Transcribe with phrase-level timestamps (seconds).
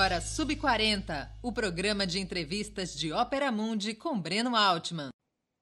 [0.00, 5.10] agora Sub 40, o programa de entrevistas de Ópera Mundi com Breno Altman.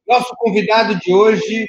[0.06, 1.66] Nosso convidado de hoje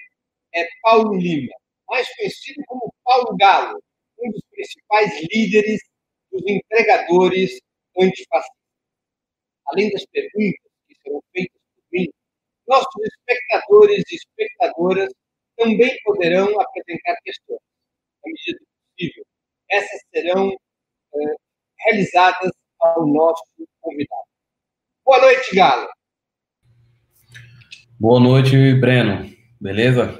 [0.54, 1.52] é Paulo Lima,
[1.90, 3.82] mais conhecido como Paulo Galo,
[4.20, 5.82] um dos principais líderes
[6.32, 7.60] dos entregadores
[7.98, 8.62] antifascistas.
[9.70, 12.08] Além das perguntas que serão feitas por mim,
[12.68, 15.12] nossos espectadores e espectadoras
[15.58, 17.62] também poderão apresentar questões,
[18.24, 19.26] na medida do possível.
[19.72, 20.52] Essas serão
[21.16, 21.49] eh,
[21.82, 23.44] realizadas ao nosso
[23.82, 24.30] convidado.
[25.06, 25.88] Boa noite, Galo.
[28.00, 29.30] Boa noite, Breno.
[29.60, 30.20] Beleza?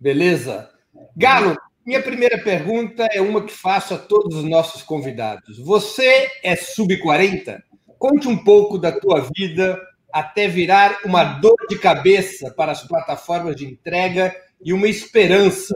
[0.00, 0.70] Beleza.
[1.16, 5.58] Galo, minha primeira pergunta é uma que faço a todos os nossos convidados.
[5.58, 7.62] Você é sub-40?
[7.98, 9.80] Conte um pouco da tua vida
[10.12, 15.74] até virar uma dor de cabeça para as plataformas de entrega e uma esperança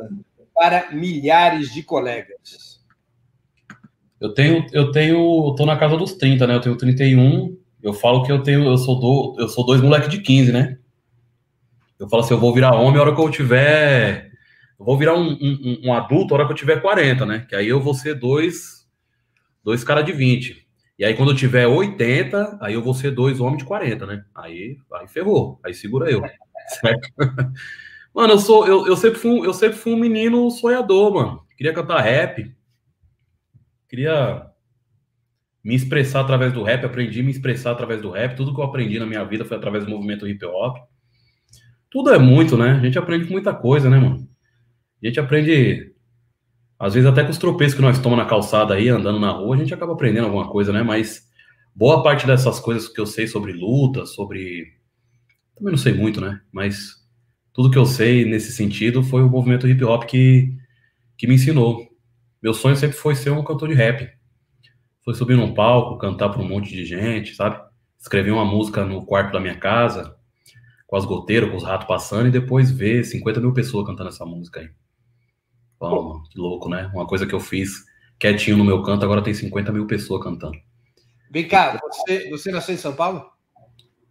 [0.55, 2.72] para milhares de colegas.
[4.23, 6.55] Eu tenho, eu tenho, eu tô na casa dos 30, né?
[6.55, 7.59] Eu tenho 31.
[7.83, 10.79] Eu falo que eu tenho, eu sou do, eu sou dois moleques de 15, né?
[11.99, 14.31] Eu falo assim, eu vou virar homem a hora que eu tiver,
[14.79, 17.45] eu vou virar um, um, um adulto a hora que eu tiver 40, né?
[17.49, 18.89] Que aí eu vou ser dois,
[19.65, 20.69] dois caras de 20.
[21.01, 24.25] E aí quando eu tiver 80, aí eu vou ser dois homens de 40, né?
[24.37, 26.23] Aí, aí ferrou, aí segura eu,
[26.81, 27.09] certo?
[28.15, 31.47] Mano, eu sou, eu, eu sempre fui, eu sempre fui um menino sonhador, mano.
[31.57, 32.55] Queria cantar rap,
[33.93, 34.47] Queria
[35.63, 38.35] me expressar através do rap, aprendi a me expressar através do rap.
[38.35, 40.79] Tudo que eu aprendi na minha vida foi através do movimento hip hop.
[41.91, 42.71] Tudo é muito, né?
[42.71, 44.27] A gente aprende muita coisa, né, mano?
[45.03, 45.93] A gente aprende,
[46.79, 49.57] às vezes, até com os tropeços que nós tomamos na calçada aí, andando na rua,
[49.57, 50.83] a gente acaba aprendendo alguma coisa, né?
[50.83, 51.29] Mas
[51.75, 54.73] boa parte dessas coisas que eu sei sobre luta, sobre.
[55.55, 56.41] Também não sei muito, né?
[56.51, 56.95] Mas
[57.53, 60.57] tudo que eu sei nesse sentido foi o movimento hip hop que,
[61.19, 61.92] que me ensinou.
[62.43, 64.11] Meu sonho sempre foi ser um cantor de rap.
[65.05, 67.61] Foi subir num palco, cantar para um monte de gente, sabe?
[67.99, 70.17] Escrever uma música no quarto da minha casa,
[70.87, 74.25] com as goteiras, com os ratos passando, e depois ver 50 mil pessoas cantando essa
[74.25, 74.71] música aí.
[75.79, 76.91] Bom, que louco, né?
[76.93, 77.85] Uma coisa que eu fiz
[78.19, 80.57] quietinho no meu canto, agora tem 50 mil pessoas cantando.
[81.31, 83.25] Vem cá, você, você nasceu em São Paulo?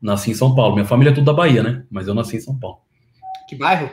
[0.02, 0.74] Nasci em São Paulo.
[0.74, 1.86] Minha família é tudo da Bahia, né?
[1.90, 2.80] Mas eu nasci em São Paulo.
[3.48, 3.92] Que bairro?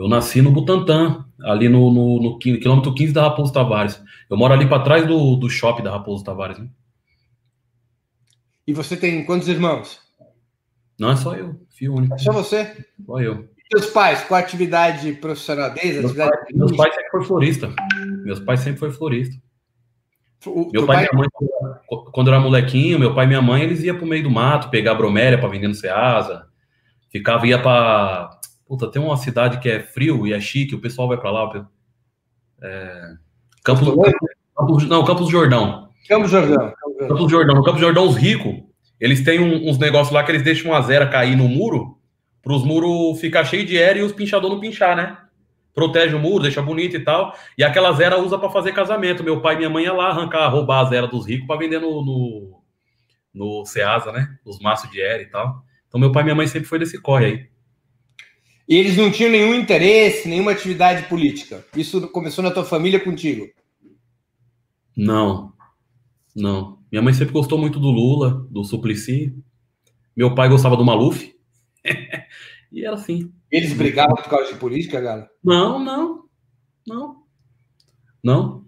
[0.00, 4.02] Eu nasci no Butantã, ali no, no, no quilômetro 15 da Raposo Tavares.
[4.30, 6.58] Eu moro ali para trás do, do shopping da Raposo Tavares.
[6.58, 6.68] Né?
[8.66, 10.00] E você tem quantos irmãos?
[10.98, 12.14] Não, é só eu, filho único.
[12.14, 12.82] É só você?
[13.04, 13.46] Só eu.
[13.58, 15.98] E seus pais, qual a atividade profissional deles?
[15.98, 17.74] Meus, atividade pai, meus pais sempre foram florista.
[18.24, 19.36] Meus pais sempre foram florista.
[20.46, 21.28] O, meu pai e minha mãe,
[22.10, 24.70] quando eu era molequinho, meu pai e minha mãe, eles iam pro meio do mato
[24.70, 26.46] pegar bromélia para vender no Ceasa.
[27.10, 31.08] Ficava, ia para Puta, tem uma cidade que é frio e é chique, o pessoal
[31.08, 31.68] vai para lá.
[32.62, 33.14] É...
[33.64, 33.88] Campos,
[34.56, 35.88] Campos, não, Campos do Jordão.
[36.08, 36.72] Campos Jordão.
[37.00, 37.56] Campos do Jordão.
[37.56, 38.62] No Campos do Jordão, os ricos,
[39.00, 41.98] eles têm um, uns negócios lá que eles deixam uma zera cair no muro,
[42.40, 45.18] para os muros ficar cheio de air e os pinchadores não pinchar, né?
[45.74, 47.34] Protege o muro, deixa bonito e tal.
[47.58, 49.24] E aquela zera usa para fazer casamento.
[49.24, 51.80] Meu pai e minha mãe ia lá arrancar, roubar a zera dos ricos para vender
[51.80, 52.62] no, no,
[53.34, 54.28] no Ceasa, né?
[54.44, 55.60] Os maços de air e tal.
[55.88, 57.50] Então meu pai e minha mãe sempre foi desse corre aí.
[58.70, 61.66] E eles não tinham nenhum interesse, nenhuma atividade política.
[61.76, 63.48] Isso começou na tua família contigo?
[64.96, 65.52] Não,
[66.36, 66.78] não.
[66.88, 69.36] Minha mãe sempre gostou muito do Lula, do Suplicy.
[70.16, 71.34] Meu pai gostava do Maluf.
[72.70, 73.32] e era assim.
[73.50, 75.28] Eles brigavam por causa de política, galera?
[75.42, 76.24] Não, não.
[76.86, 77.24] Não.
[78.22, 78.64] Não.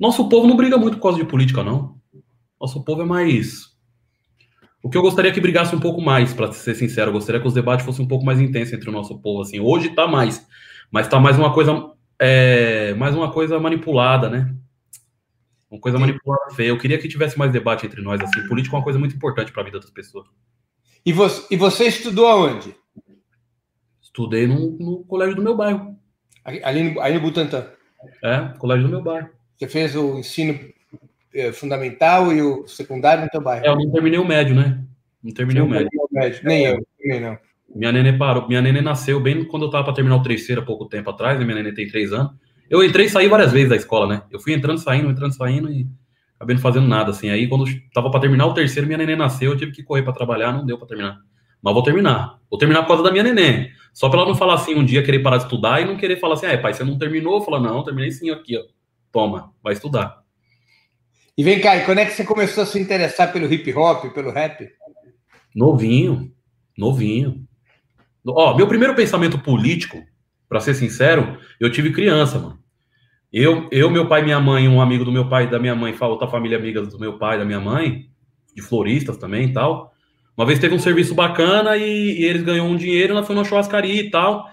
[0.00, 2.00] Nosso povo não briga muito por causa de política, não.
[2.58, 3.71] Nosso povo é mais
[4.82, 7.10] o que eu gostaria que brigasse um pouco mais, para ser sincero.
[7.10, 9.42] Eu gostaria que os debates fossem um pouco mais intensos entre o nosso povo.
[9.42, 10.44] Assim, hoje está mais,
[10.90, 14.52] mas está mais uma coisa, é, mais uma coisa manipulada, né?
[15.70, 16.02] Uma coisa Sim.
[16.02, 16.68] manipulada feia.
[16.68, 18.20] Eu queria que tivesse mais debate entre nós.
[18.20, 20.26] Assim, política é uma coisa muito importante para a vida das pessoas.
[21.06, 22.74] E você, e você estudou aonde?
[24.02, 25.96] Estudei no, no colégio do meu bairro.
[26.44, 27.68] Ali no, aí no Butantã?
[28.22, 29.30] É, colégio do meu bairro.
[29.56, 30.58] Você fez o ensino
[31.34, 33.64] é, fundamental e o secundário no teu bairro?
[33.64, 34.82] É, eu não terminei o médio, né?
[35.22, 35.88] Não terminei o médio.
[36.10, 36.40] médio.
[36.44, 37.38] Nem eu, também não.
[37.74, 38.46] Minha neném parou.
[38.48, 41.38] Minha neném nasceu bem quando eu tava para terminar o terceiro há pouco tempo atrás,
[41.38, 41.44] né?
[41.44, 42.32] Minha neném tem três anos.
[42.68, 44.22] Eu entrei e saí várias vezes da escola, né?
[44.30, 45.86] Eu fui entrando, saindo, entrando, saindo e
[46.36, 47.30] acabei não fazendo nada, assim.
[47.30, 47.64] Aí, quando
[47.94, 50.64] tava para terminar o terceiro, minha neném nasceu, eu tive que correr para trabalhar, não
[50.64, 51.18] deu para terminar.
[51.62, 52.38] Mas vou terminar.
[52.50, 53.70] Vou terminar por causa da minha neném.
[53.94, 56.16] Só pra ela não falar assim um dia, querer parar de estudar e não querer
[56.16, 57.42] falar assim, ah, pai, você não terminou?
[57.42, 58.62] Falar, não, terminei sim aqui, ó.
[59.12, 60.21] Toma, vai estudar.
[61.36, 64.12] E vem cá, e quando é que você começou a se interessar pelo hip hop,
[64.12, 64.68] pelo rap?
[65.54, 66.30] Novinho,
[66.76, 67.46] novinho.
[68.26, 70.02] Ó, meu primeiro pensamento político,
[70.48, 72.58] para ser sincero, eu tive criança, mano.
[73.32, 76.28] Eu, eu, meu pai, minha mãe, um amigo do meu pai, da minha mãe, outra
[76.28, 78.10] família amiga do meu pai, da minha mãe,
[78.54, 79.90] de floristas também e tal.
[80.36, 83.44] Uma vez teve um serviço bacana e, e eles ganhou um dinheiro, ela foi numa
[83.44, 84.46] churrascaria e tal.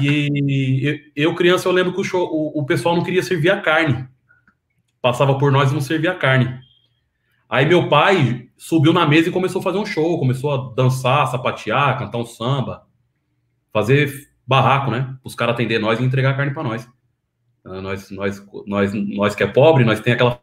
[0.00, 3.60] E eu, criança, eu lembro que o, show, o, o, pessoal não queria servir a
[3.60, 4.08] carne.
[5.04, 6.58] Passava por nós e não servia a carne.
[7.46, 11.26] Aí meu pai subiu na mesa e começou a fazer um show, começou a dançar,
[11.26, 12.88] sapatear, cantar um samba,
[13.70, 14.10] fazer
[14.46, 15.14] barraco, né?
[15.22, 16.88] Os caras atender nós e entregar a carne para nós.
[17.66, 20.40] Uh, nós, nós, nós, nós que é pobre, nós tem aquela.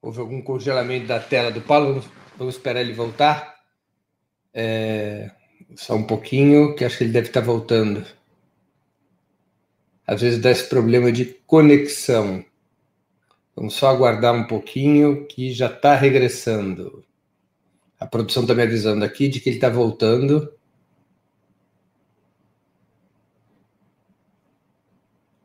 [0.00, 1.88] Houve algum congelamento da tela do Paulo?
[1.88, 2.08] Vamos,
[2.38, 3.56] vamos esperar ele voltar.
[4.54, 5.28] É,
[5.74, 8.06] só um pouquinho, que acho que ele deve estar voltando.
[10.06, 12.44] Às vezes dá esse problema de conexão.
[13.56, 17.04] Vamos só aguardar um pouquinho, que já está regressando.
[17.98, 20.52] A produção está me avisando aqui de que ele está voltando.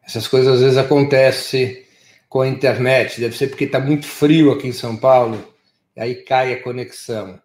[0.04, 1.86] Essas coisas às vezes acontecem
[2.28, 5.54] com a internet, deve ser porque está muito frio aqui em São Paulo,
[5.96, 7.42] e aí cai a conexão.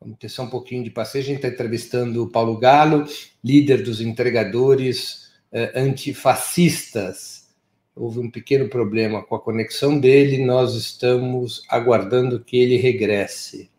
[0.00, 1.30] Vamos ter só um pouquinho de paciência.
[1.30, 3.06] A gente está entrevistando o Paulo Galo,
[3.44, 5.25] líder dos entregadores
[5.74, 7.48] antifascistas.
[7.94, 13.70] Houve um pequeno problema com a conexão dele, nós estamos aguardando que ele regresse.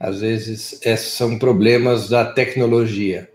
[0.00, 3.30] Às vezes, esses são problemas da tecnologia.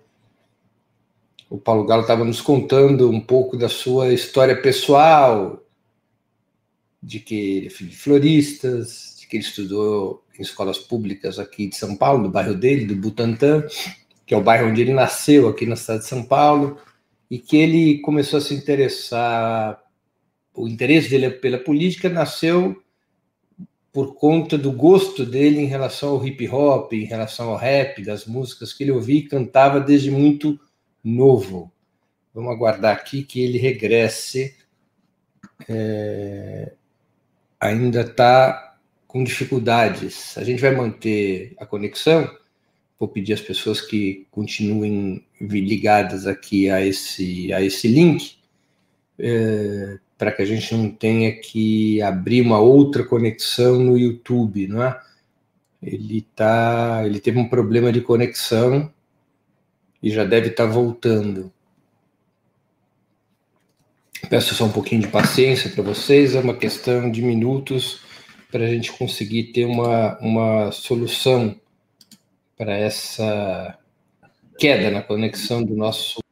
[1.49, 5.63] O Paulo Galo estava nos contando um pouco da sua história pessoal,
[7.01, 11.67] de que ele é filho de floristas, de que ele estudou em escolas públicas aqui
[11.67, 13.63] de São Paulo, do bairro dele, do Butantã,
[14.33, 16.79] que é o bairro onde ele nasceu, aqui na cidade de São Paulo,
[17.29, 19.79] e que ele começou a se interessar.
[20.55, 22.81] O interesse dele pela política nasceu
[23.91, 28.25] por conta do gosto dele em relação ao hip hop, em relação ao rap, das
[28.25, 30.59] músicas que ele ouvia e cantava desde muito
[31.03, 31.71] novo.
[32.33, 34.55] Vamos aguardar aqui que ele regresse.
[35.69, 36.73] É...
[37.59, 40.35] Ainda está com dificuldades.
[40.39, 42.27] A gente vai manter a conexão.
[43.03, 48.37] Vou pedir às pessoas que continuem ligadas aqui a esse, a esse link,
[49.19, 54.81] é, para que a gente não tenha que abrir uma outra conexão no YouTube, não
[54.81, 55.01] é?
[55.81, 58.89] Ele tá, ele teve um problema de conexão
[60.01, 61.51] e já deve estar tá voltando.
[64.29, 67.99] Peço só um pouquinho de paciência para vocês, é uma questão de minutos
[68.49, 71.59] para a gente conseguir ter uma, uma solução
[72.63, 73.77] para essa
[74.57, 76.23] queda na conexão do nosso.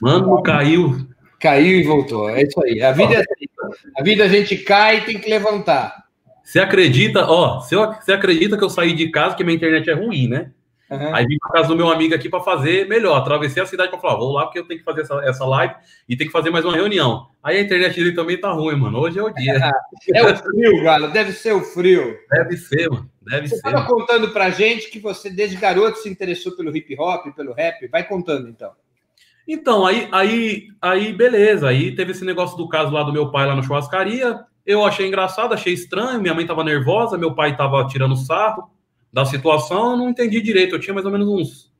[0.00, 1.08] Mano, caiu.
[1.40, 2.28] Caiu e voltou.
[2.28, 2.82] É isso aí.
[2.82, 3.46] A vida é assim.
[3.96, 6.04] A vida a gente cai e tem que levantar.
[6.44, 10.28] Você acredita, ó, você acredita que eu saí de casa que minha internet é ruim,
[10.28, 10.52] né?
[10.88, 11.14] Uhum.
[11.14, 13.16] Aí vim para casa do meu amigo aqui para fazer melhor.
[13.16, 15.74] Atravessei a cidade para falar, vou lá porque eu tenho que fazer essa, essa live
[16.08, 17.26] e tem que fazer mais uma reunião.
[17.42, 18.98] Aí a internet dele também tá ruim, mano.
[18.98, 19.56] Hoje é o dia.
[20.14, 21.12] É, o frio, galera.
[21.12, 22.16] Deve ser o frio.
[22.30, 23.10] Deve ser, mano.
[23.22, 27.26] Deve você estava contando pra gente que você, desde garoto, se interessou pelo hip hop,
[27.34, 27.88] pelo rap.
[27.88, 28.70] Vai contando, então.
[29.48, 31.68] Então, aí, aí, aí, beleza.
[31.68, 34.40] Aí teve esse negócio do caso lá do meu pai lá na churrascaria.
[34.64, 36.20] Eu achei engraçado, achei estranho.
[36.20, 38.75] Minha mãe tava nervosa, meu pai tava tirando sarro
[39.16, 40.74] da situação, eu não entendi direito.
[40.74, 41.72] Eu tinha mais ou menos uns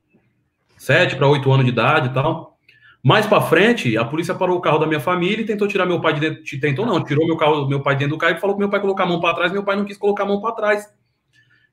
[0.78, 2.56] 7 para 8 anos de idade e tal.
[3.04, 6.00] Mais para frente, a polícia parou o carro da minha família e tentou tirar meu
[6.00, 6.42] pai de dentro.
[6.58, 8.80] Tentou não, tirou meu carro, meu pai dentro do carro e falou que meu pai
[8.80, 9.52] colocar a mão para trás.
[9.52, 10.86] Meu pai não quis colocar a mão para trás.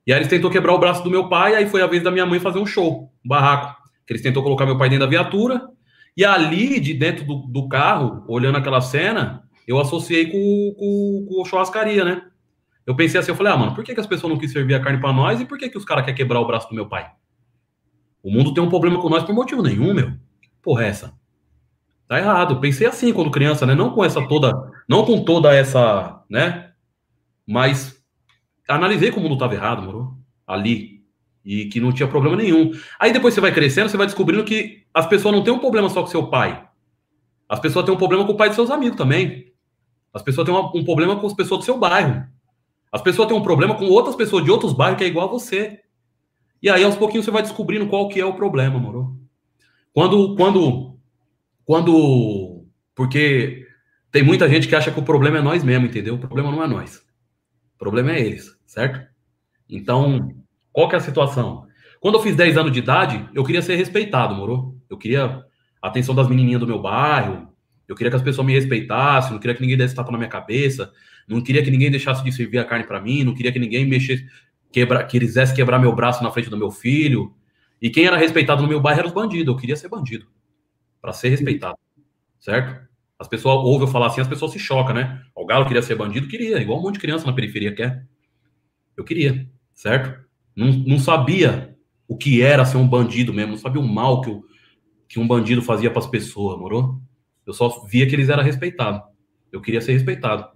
[0.06, 1.56] E aí eles tentou quebrar o braço do meu pai.
[1.56, 3.74] Aí foi a vez da minha mãe fazer um show, um barraco.
[4.10, 5.70] Eles tentou colocar meu pai dentro da viatura.
[6.18, 11.46] E ali, de dentro do, do carro, olhando aquela cena, eu associei com, com, com
[11.46, 12.22] churrascaria, né?
[12.86, 14.76] Eu pensei assim, eu falei, ah, mano, por que, que as pessoas não quis servir
[14.76, 16.76] a carne para nós e por que, que os caras querem quebrar o braço do
[16.76, 17.12] meu pai?
[18.22, 20.14] O mundo tem um problema com nós por motivo nenhum, meu.
[20.62, 21.14] Porra, é essa?
[22.08, 22.60] Tá errado.
[22.60, 23.76] Pensei assim quando criança, né?
[23.76, 24.54] Não com essa toda,
[24.88, 26.72] não com toda essa, né?
[27.46, 28.02] Mas
[28.68, 30.18] analisei que o mundo tava errado, moro?
[30.48, 31.04] Ali.
[31.44, 32.72] E que não tinha problema nenhum.
[32.98, 35.90] Aí depois você vai crescendo, você vai descobrindo que as pessoas não têm um problema
[35.90, 36.66] só com seu pai.
[37.50, 39.52] As pessoas têm um problema com o pai de seus amigos também.
[40.14, 42.26] As pessoas têm um problema com as pessoas do seu bairro.
[42.94, 45.32] As pessoas têm um problema com outras pessoas de outros bairros que é igual a
[45.32, 45.80] você.
[46.62, 49.18] E aí, aos pouquinhos, você vai descobrindo qual que é o problema, moro?
[49.92, 50.96] Quando, quando,
[51.66, 53.66] quando, porque
[54.12, 56.14] tem muita gente que acha que o problema é nós mesmo, entendeu?
[56.14, 56.98] O problema não é nós.
[57.74, 59.02] O problema é eles, certo?
[59.68, 60.32] Então,
[60.72, 61.66] qual que é a situação?
[62.00, 64.78] Quando eu fiz 10 anos de idade, eu queria ser respeitado, moro?
[64.88, 65.44] Eu queria
[65.82, 67.52] a atenção das menininhas do meu bairro,
[67.88, 70.30] eu queria que as pessoas me respeitassem, não queria que ninguém desse tapa na minha
[70.30, 70.94] cabeça,
[71.28, 73.86] não queria que ninguém deixasse de servir a carne para mim, não queria que ninguém
[73.86, 74.26] mexesse,
[74.72, 77.34] quebra, quisesse quebrar meu braço na frente do meu filho.
[77.82, 79.48] E quem era respeitado no meu bairro era os bandidos.
[79.48, 80.26] Eu queria ser bandido.
[81.02, 81.78] para ser respeitado.
[82.40, 82.88] Certo?
[83.20, 85.22] As pessoas ouvem eu falar assim, as pessoas se chocam, né?
[85.36, 86.28] O Galo queria ser bandido?
[86.28, 86.60] Queria.
[86.60, 88.06] Igual um monte de criança na periferia quer.
[88.98, 89.50] Eu queria.
[89.74, 90.24] Certo?
[90.56, 91.78] Não, não sabia
[92.08, 93.52] o que era ser um bandido mesmo.
[93.52, 94.44] Não sabia o mal que, o,
[95.08, 97.02] que um bandido fazia para as pessoas, morou?
[97.46, 99.02] Eu só via que eles eram respeitados.
[99.52, 100.48] Eu queria ser respeitado.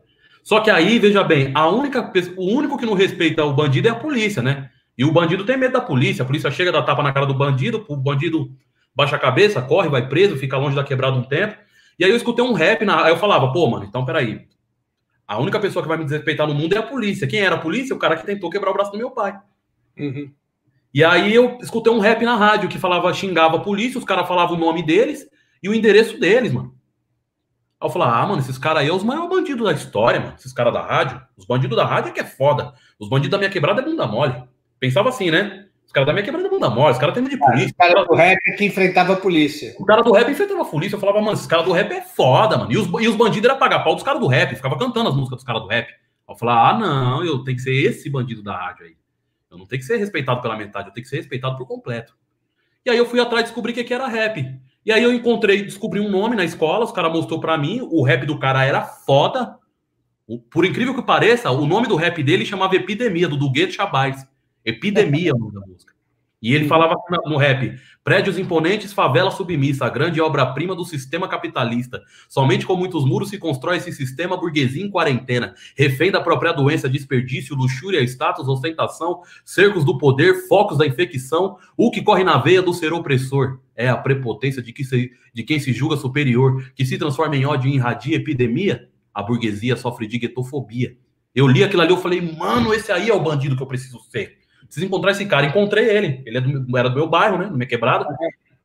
[0.48, 3.92] Só que aí, veja bem, a única, o único que não respeita o bandido é
[3.92, 4.70] a polícia, né?
[4.98, 6.24] E o bandido tem medo da polícia.
[6.24, 8.50] A polícia chega, dá tapa na cara do bandido, o bandido
[8.96, 11.58] baixa a cabeça, corre, vai preso, fica longe da quebrada um tempo.
[12.00, 13.04] E aí eu escutei um rap, na...
[13.04, 14.48] aí eu falava, pô, mano, então peraí.
[15.27, 17.27] A única pessoa que vai me desrespeitar no mundo é a polícia.
[17.27, 17.94] Quem era a polícia?
[17.94, 19.38] O cara que tentou quebrar o braço do meu pai.
[20.00, 20.32] Uhum.
[20.94, 24.25] E aí eu escutei um rap na rádio que falava, xingava a polícia, os caras
[24.25, 25.27] falavam o nome deles
[25.62, 26.77] e o endereço deles, mano.
[27.80, 30.34] Aí eu falei, ah, mano, esses caras aí é os maiores bandidos da história, mano.
[30.38, 31.22] Esses caras da rádio.
[31.38, 32.74] Os bandidos da rádio é que é foda.
[33.00, 34.44] Os bandidos da minha quebrada é bunda mole.
[34.80, 35.66] Pensava assim, né?
[35.86, 36.92] Os caras da minha quebrada é bunda mole.
[36.92, 37.74] Os caras têm de polícia.
[37.78, 39.76] Ah, o cara do rap é que enfrentava a polícia.
[39.80, 40.96] O cara do rap enfrentava a polícia.
[40.96, 42.72] Eu falava, mano, esses caras do rap é foda, mano.
[42.72, 44.50] E os, e os bandidos eram pagar pau dos caras do rap.
[44.50, 45.88] Eu ficava cantando as músicas dos caras do rap.
[45.88, 45.96] Aí
[46.28, 48.98] eu falava, ah, não, eu tenho que ser esse bandido da rádio aí.
[49.52, 52.14] Eu não tenho que ser respeitado pela metade, eu tenho que ser respeitado por completo.
[52.86, 54.60] E aí eu fui atrás de descobrir o que era rap.
[54.88, 58.01] E aí eu encontrei, descobri um nome na escola, os caras mostrou para mim, o
[58.03, 59.58] rap do cara era foda.
[60.50, 64.25] Por incrível que pareça, o nome do rap dele chamava Epidemia, do Dugueto Chabais.
[64.63, 65.94] Epidemia, o nome da música.
[66.41, 72.01] E ele falava no rap: prédios imponentes, favela submissa, a grande obra-prima do sistema capitalista.
[72.29, 76.88] Somente com muitos muros se constrói esse sistema burguesia em quarentena, refém da própria doença,
[76.88, 82.62] desperdício, luxúria, status, ostentação, cercos do poder, focos da infecção, o que corre na veia
[82.62, 83.60] do ser opressor.
[83.75, 87.46] É a prepotência de, que se, de quem se julga superior, que se transforma em
[87.46, 88.89] ódio e irradia epidemia.
[89.13, 90.96] A burguesia sofre de guetofobia.
[91.34, 94.00] Eu li aquilo ali, eu falei, mano, esse aí é o bandido que eu preciso
[94.10, 94.38] ser.
[94.68, 95.48] Preciso encontrar esse cara.
[95.48, 96.24] Encontrei ele.
[96.26, 97.46] Ele é do, era do meu bairro, né?
[97.46, 98.08] Da minha quebrada.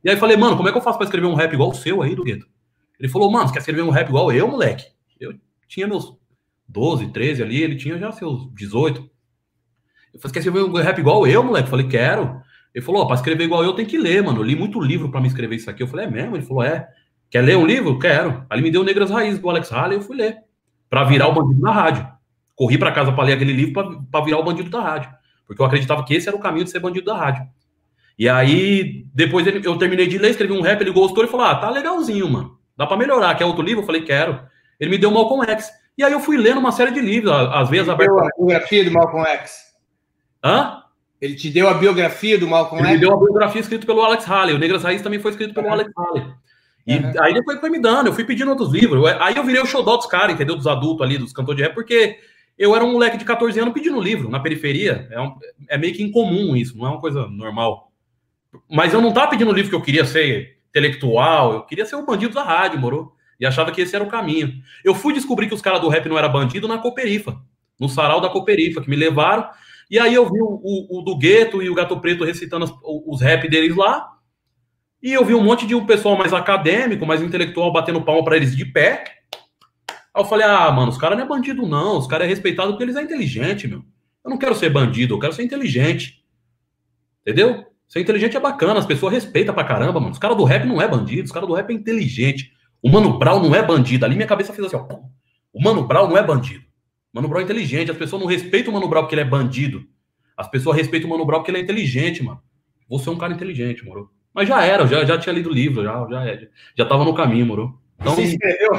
[0.04, 1.74] E aí falei, mano, como é que eu faço pra escrever um rap igual o
[1.74, 2.46] seu aí, do Gueto?
[2.98, 4.86] Ele falou, mano, você quer escrever um rap igual eu, moleque?
[5.18, 5.34] Eu
[5.68, 6.16] tinha meus
[6.68, 9.00] 12, 13 ali, ele tinha já seus 18.
[10.14, 11.66] Eu falei, quer escrever um rap igual eu, moleque?
[11.66, 12.40] Eu falei, quero.
[12.74, 14.40] Ele falou, ó, pra escrever igual eu tem que ler, mano.
[14.40, 15.82] Eu li muito livro pra me escrever isso aqui.
[15.82, 16.36] Eu falei, é mesmo?
[16.36, 16.88] Ele falou, é.
[17.30, 17.98] Quer ler um livro?
[17.98, 18.44] Quero.
[18.50, 20.38] Aí me deu Negras Raízes do Alex Haley, eu fui ler.
[20.90, 22.06] Pra virar o bandido da rádio.
[22.54, 25.10] Corri pra casa pra ler aquele livro pra virar o bandido da rádio.
[25.52, 27.46] Porque eu acreditava que esse era o caminho de ser bandido da rádio.
[28.18, 31.46] E aí, depois ele, eu terminei de ler, escrevi um rap, ele gostou e falou:
[31.46, 32.58] Ah, tá legalzinho, mano.
[32.76, 33.34] Dá pra melhorar.
[33.34, 33.82] Quer outro livro?
[33.82, 34.40] Eu falei: Quero.
[34.78, 35.70] Ele me deu Malcolm X.
[35.96, 38.18] E aí eu fui lendo uma série de livros, às vezes aberto.
[38.18, 39.72] a biografia do Malcolm X.
[40.42, 40.82] Hã?
[41.20, 42.88] Ele te deu a biografia do Malcolm X?
[42.88, 44.54] Ele me deu a biografia escrita pelo Alex Haley.
[44.54, 45.72] O Negras Raiz também foi escrito pelo uhum.
[45.74, 46.26] Alex Haley.
[46.86, 47.12] E uhum.
[47.20, 49.04] aí depois foi me dando, eu fui pedindo outros livros.
[49.20, 50.56] Aí eu virei o xodó dos caras, entendeu?
[50.56, 52.18] Dos adultos ali, dos cantores de rap, porque
[52.58, 55.08] eu era um moleque de 14 anos pedindo livro na periferia.
[55.10, 55.34] É, um,
[55.68, 57.92] é meio que incomum isso, não é uma coisa normal.
[58.70, 62.06] Mas eu não tava pedindo livro que eu queria ser intelectual, eu queria ser o
[62.06, 63.12] bandido da rádio, moro?
[63.38, 64.52] E achava que esse era o caminho.
[64.84, 67.40] Eu fui descobrir que os caras do rap não era bandido na Cooperifa,
[67.78, 69.48] no sarau da Cooperifa, que me levaram.
[69.90, 72.72] E aí eu vi o, o, o do Gueto e o Gato Preto recitando os,
[72.82, 74.08] os rap deles lá.
[75.02, 78.36] E eu vi um monte de um pessoal mais acadêmico, mais intelectual, batendo palma para
[78.36, 79.02] eles de pé.
[80.14, 81.98] Aí eu falei, ah, mano, os caras não é bandido, não.
[81.98, 83.82] Os caras é respeitado porque eles é inteligente, meu.
[84.24, 86.22] Eu não quero ser bandido, eu quero ser inteligente.
[87.22, 87.66] Entendeu?
[87.88, 90.12] Ser inteligente é bacana, as pessoas respeitam pra caramba, mano.
[90.12, 92.52] Os caras do rap não é bandido, os caras do rap é inteligente.
[92.82, 94.04] O Mano Brown não é bandido.
[94.04, 94.98] Ali minha cabeça fez assim, ó.
[95.52, 96.64] O Mano Brown não é bandido.
[97.12, 97.90] O Mano Brown é inteligente.
[97.90, 99.86] As pessoas não respeitam o Mano Brown porque ele é bandido.
[100.36, 102.40] As pessoas respeitam o Mano Brown porque ele é inteligente, mano.
[102.88, 104.10] Você é um cara inteligente, moro.
[104.34, 106.38] Mas já era, já, já tinha lido o livro, já, já,
[106.76, 107.78] já tava no caminho, moro.
[108.00, 108.74] Então, Você escreveu?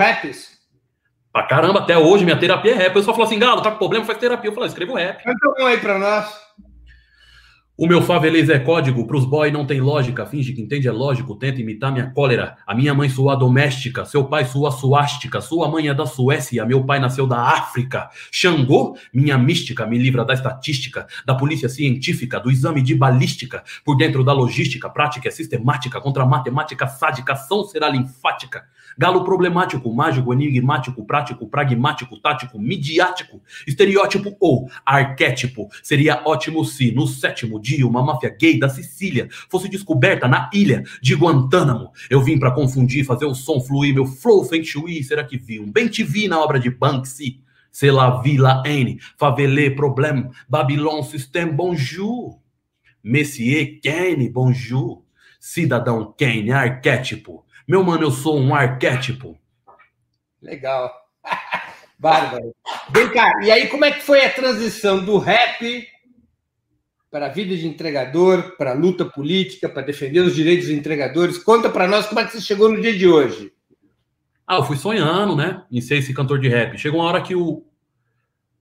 [1.33, 2.91] Pra caramba, até hoje minha terapia é rap.
[2.91, 4.51] O pessoal fala assim, Galo, tá com problema, faz terapia.
[4.51, 5.23] Eu falo, escrevo rap.
[5.23, 6.43] Canta um aí pra nós.
[7.75, 11.35] O meu favelês é código, pros boy não tem lógica, finge que entende, é lógico,
[11.35, 12.55] tenta imitar minha cólera.
[12.67, 16.85] A minha mãe sua doméstica, seu pai sua suástica, sua mãe é da Suécia, meu
[16.85, 18.11] pai nasceu da África.
[18.31, 23.97] Xangô, minha mística, me livra da estatística, da polícia científica, do exame de balística, por
[23.97, 28.65] dentro da logística, prática é sistemática, contra a matemática sádica, ação será linfática.
[28.97, 35.69] Galo problemático, mágico, enigmático, prático, pragmático, tático, midiático, estereótipo ou arquétipo.
[35.81, 40.83] Seria ótimo se, no sétimo dia, uma máfia gay da Sicília fosse descoberta na ilha
[41.01, 41.91] de Guantánamo.
[42.09, 45.03] Eu vim para confundir, fazer o som fluir, meu flow feng shui.
[45.03, 47.41] Será que vi um bem te vi na obra de Banksy?
[47.71, 52.39] C'est la villa N, favelé problème, Babylon système, bonjour.
[53.03, 55.03] Messier Kane, bonjour.
[55.39, 57.43] Cidadão Kane, arquétipo.
[57.67, 59.37] Meu mano, eu sou um arquétipo.
[60.41, 60.91] Legal.
[61.97, 62.53] Bárbaro.
[62.89, 65.87] Vem cá, e aí como é que foi a transição do rap
[67.13, 71.37] para a vida de entregador, para a luta política, para defender os direitos dos entregadores.
[71.37, 73.53] Conta para nós como é que você chegou no dia de hoje.
[74.47, 76.75] Ah, eu fui sonhando, né, em ser esse cantor de rap.
[76.75, 77.63] Chega uma hora que o,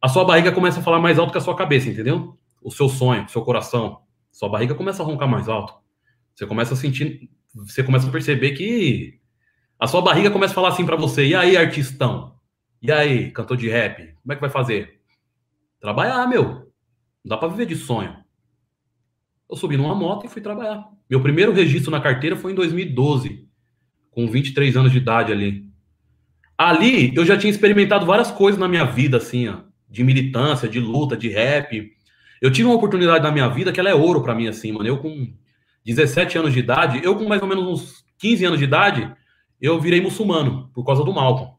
[0.02, 2.37] a sua barriga começa a falar mais alto que a sua cabeça, entendeu?
[2.61, 4.02] O seu sonho, o seu coração.
[4.30, 5.75] Sua barriga começa a roncar mais alto.
[6.35, 9.21] Você começa a sentir, você começa a perceber que
[9.78, 12.37] a sua barriga começa a falar assim para você: e aí, artistão?
[12.80, 14.14] E aí, cantor de rap?
[14.23, 15.00] Como é que vai fazer?
[15.80, 16.73] Trabalhar, meu.
[17.25, 18.16] Não dá para viver de sonho.
[19.50, 20.88] Eu subi numa moto e fui trabalhar.
[21.11, 23.47] Meu primeiro registro na carteira foi em 2012,
[24.11, 25.66] com 23 anos de idade ali.
[26.56, 30.80] Ali eu já tinha experimentado várias coisas na minha vida, assim, ó, de militância, de
[30.80, 31.92] luta, de rap.
[32.40, 34.87] Eu tive uma oportunidade na minha vida que ela é ouro para mim, assim, mano.
[34.87, 35.35] Eu com
[35.84, 39.12] 17 anos de idade, eu com mais ou menos uns 15 anos de idade,
[39.60, 41.54] eu virei muçulmano por causa do Malcolm.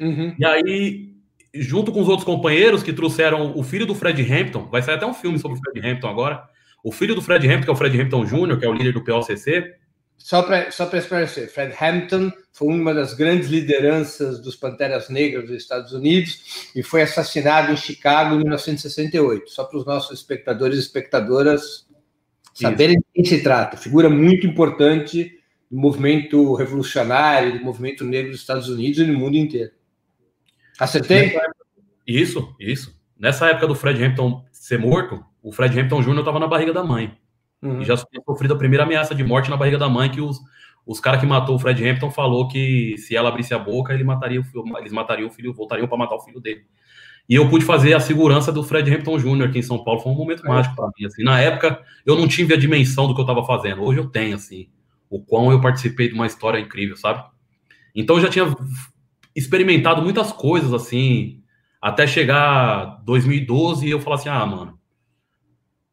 [0.00, 0.34] Uhum.
[0.38, 1.14] E aí,
[1.54, 5.06] junto com os outros companheiros que trouxeram o filho do Fred Hampton, vai sair até
[5.06, 6.42] um filme sobre o Fred Hampton agora.
[6.82, 8.92] O filho do Fred Hampton, que é o Fred Hampton Jr., que é o líder
[8.92, 9.74] do PLCC.
[10.16, 15.56] Só para só esclarecer, Fred Hampton foi uma das grandes lideranças dos Panteras Negras dos
[15.56, 19.50] Estados Unidos e foi assassinado em Chicago em 1968.
[19.50, 21.86] Só para os nossos espectadores e espectadoras
[22.54, 23.76] saberem de quem se trata.
[23.76, 25.38] Figura muito importante
[25.70, 29.70] do movimento revolucionário, do movimento negro dos Estados Unidos e no mundo inteiro.
[30.78, 31.38] Acertei?
[32.06, 32.98] Isso, isso.
[33.18, 36.20] Nessa época do Fred Hampton ser morto, o Fred Hampton Jr.
[36.20, 37.16] estava na barriga da mãe.
[37.62, 37.82] Uhum.
[37.82, 40.40] E já tinha sofrido a primeira ameaça de morte na barriga da mãe, que os,
[40.86, 44.04] os caras que matou o Fred Hampton falou que se ela abrisse a boca, ele
[44.04, 46.64] mataria o, eles matariam o filho, voltariam para matar o filho dele.
[47.28, 49.44] E eu pude fazer a segurança do Fred Hampton Jr.
[49.44, 50.00] aqui em São Paulo.
[50.00, 50.48] Foi um momento é.
[50.48, 51.06] mágico para mim.
[51.06, 51.22] Assim.
[51.22, 53.82] Na época, eu não tive a dimensão do que eu estava fazendo.
[53.82, 54.68] Hoje eu tenho, assim,
[55.08, 57.22] o quão eu participei de uma história incrível, sabe?
[57.94, 58.52] Então eu já tinha
[59.34, 61.40] experimentado muitas coisas, assim,
[61.80, 64.78] até chegar 2012 e eu falar assim, ah, mano,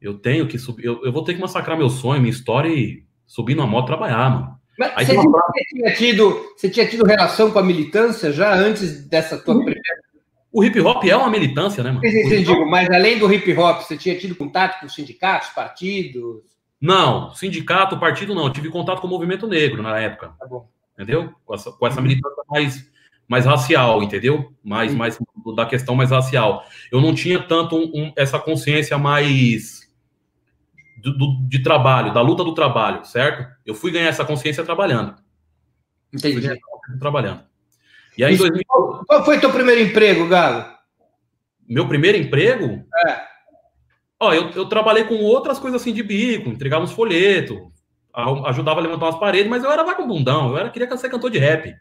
[0.02, 3.04] eu tenho que subir, eu, eu vou ter que massacrar meu sonho, minha história e
[3.26, 4.57] subir numa moto trabalhar, mano.
[4.78, 5.42] Mas Aí você, uma...
[5.70, 9.82] tinha tido, você tinha tido relação com a militância já antes dessa tua primeira.
[10.52, 12.08] O hip hop é uma militância, né, mano?
[12.08, 16.42] Sim, digo, mas além do hip hop, você tinha tido contato com sindicatos, partidos?
[16.80, 18.46] Não, sindicato, partido não.
[18.46, 20.34] Eu tive contato com o movimento negro na época.
[20.40, 20.70] Tá bom.
[20.94, 21.34] Entendeu?
[21.46, 22.90] Com essa, com essa militância mais
[23.28, 24.54] mais racial, entendeu?
[24.64, 25.20] Mais, mais
[25.56, 26.66] da questão mais racial.
[26.92, 29.87] Eu não tinha tanto um, um, essa consciência mais
[31.02, 33.48] do, do, de trabalho, da luta do trabalho, certo?
[33.66, 35.16] Eu fui ganhar essa consciência trabalhando.
[36.14, 36.48] Entendi.
[37.00, 37.44] Trabalhando.
[38.18, 38.66] E aí, Isso, 2000...
[39.06, 40.66] Qual foi teu primeiro emprego, Galo?
[41.68, 42.84] Meu primeiro emprego?
[43.08, 43.22] É.
[44.20, 47.58] Ó, eu, eu trabalhei com outras coisas assim de bico, entregava uns folhetos,
[48.46, 51.38] ajudava a levantar umas paredes, mas eu era vagabundão, eu era, queria ser cantor de
[51.38, 51.76] rap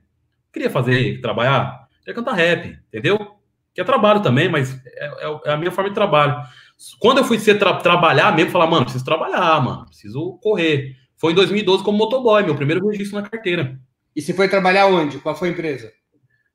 [0.57, 3.37] queria fazer, trabalhar, queria cantar rap, entendeu?
[3.75, 6.35] Que é trabalho também, mas é, é, é a minha forma de trabalho.
[7.01, 10.95] Quando eu fui ser tra trabalhar mesmo, falar, mano, preciso trabalhar, mano, preciso correr.
[11.17, 13.81] Foi em 2012 como motoboy, meu primeiro registro na carteira.
[14.15, 15.19] E você foi trabalhar onde?
[15.19, 15.93] Qual foi a empresa?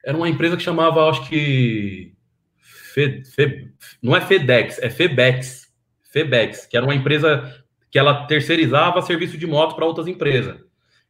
[0.04, 2.14] Era uma empresa que chamava, acho que.
[2.60, 5.68] Fe, Fe, não é FedEx, é Febex.
[6.12, 10.60] Febex, que era uma empresa que ela terceirizava serviço de moto para outras empresas.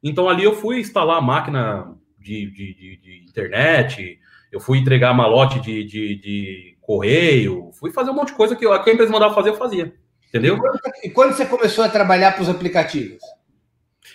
[0.04, 4.20] Então ali eu fui instalar a máquina de, de, de, de internet,
[4.52, 8.66] eu fui entregar malote de, de, de, correio, fui fazer um monte de coisa que,
[8.66, 9.94] a empresa mandava fazer, eu fazia.
[10.30, 10.58] Entendeu?
[11.04, 13.20] E quando você começou a trabalhar para os aplicativos?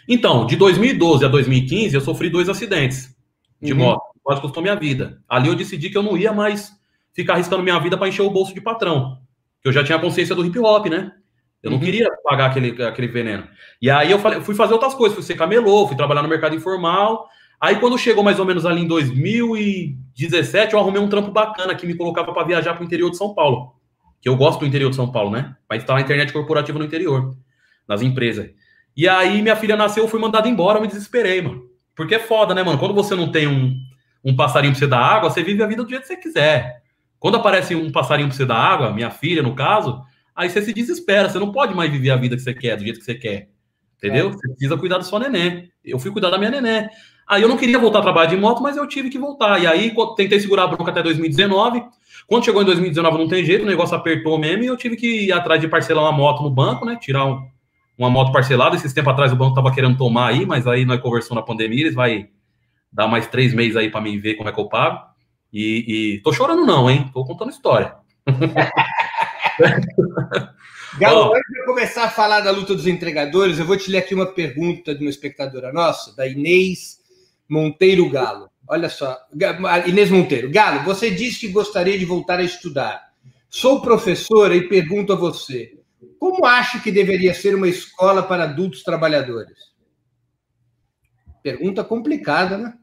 [0.09, 3.15] Então, de 2012 a 2015, eu sofri dois acidentes
[3.61, 3.81] de uhum.
[3.81, 5.21] moto, quase custou minha vida.
[5.29, 6.73] Ali eu decidi que eu não ia mais
[7.13, 9.19] ficar arriscando minha vida para encher o bolso de patrão.
[9.63, 11.13] Que eu já tinha consciência do hip hop, né?
[11.63, 11.85] Eu não uhum.
[11.85, 13.49] queria pagar aquele, aquele veneno.
[13.81, 16.55] E aí eu falei, fui fazer outras coisas, fui ser camelô, fui trabalhar no mercado
[16.55, 17.29] informal,
[17.61, 21.87] Aí, quando chegou mais ou menos ali em 2017, eu arrumei um trampo bacana que
[21.87, 23.75] me colocava para viajar para o interior de São Paulo.
[24.21, 25.57] Que eu gosto do interior de São Paulo, né?
[25.67, 27.35] Para instalar internet corporativa no interior,
[27.89, 28.51] nas empresas.
[28.97, 31.67] E aí, minha filha nasceu, eu fui mandado embora, eu me desesperei, mano.
[31.95, 32.79] Porque é foda, né, mano?
[32.79, 33.75] Quando você não tem um,
[34.23, 36.83] um passarinho para você dar água, você vive a vida do jeito que você quiser.
[37.19, 40.03] Quando aparece um passarinho para você dar água, minha filha, no caso,
[40.35, 41.29] aí você se desespera.
[41.29, 43.49] Você não pode mais viver a vida que você quer, do jeito que você quer.
[43.97, 44.29] Entendeu?
[44.29, 44.33] É.
[44.33, 45.71] Você precisa cuidar da sua neném.
[45.83, 46.89] Eu fui cuidar da minha neném.
[47.29, 49.61] Aí eu não queria voltar a trabalhar de moto, mas eu tive que voltar.
[49.61, 51.83] E aí tentei segurar a bronca até 2019.
[52.27, 55.27] Quando chegou em 2019 não tem jeito, o negócio apertou mesmo e eu tive que
[55.27, 56.97] ir atrás de parcelar uma moto no banco, né?
[57.01, 57.45] Tirar um,
[57.99, 58.77] uma moto parcelada.
[58.77, 61.81] Esses tempos atrás o banco tava querendo tomar aí, mas aí nós conversamos na pandemia,
[61.81, 62.29] eles vai
[62.93, 65.01] dar mais três meses aí para mim ver como é que eu pago.
[65.53, 67.11] E, e tô chorando não, hein?
[67.13, 67.95] Tô contando história.
[70.99, 74.15] Galo, antes de começar a falar da luta dos entregadores, eu vou te ler aqui
[74.15, 77.05] uma pergunta de uma espectadora nossa, da Inês
[77.49, 78.49] Monteiro Galo.
[78.69, 79.17] Olha só,
[79.87, 80.51] Inês Monteiro.
[80.51, 83.13] Galo, você disse que gostaria de voltar a estudar.
[83.49, 85.79] Sou professora e pergunto a você:
[86.19, 89.57] como acha que deveria ser uma escola para adultos trabalhadores?
[91.43, 92.75] Pergunta complicada, né?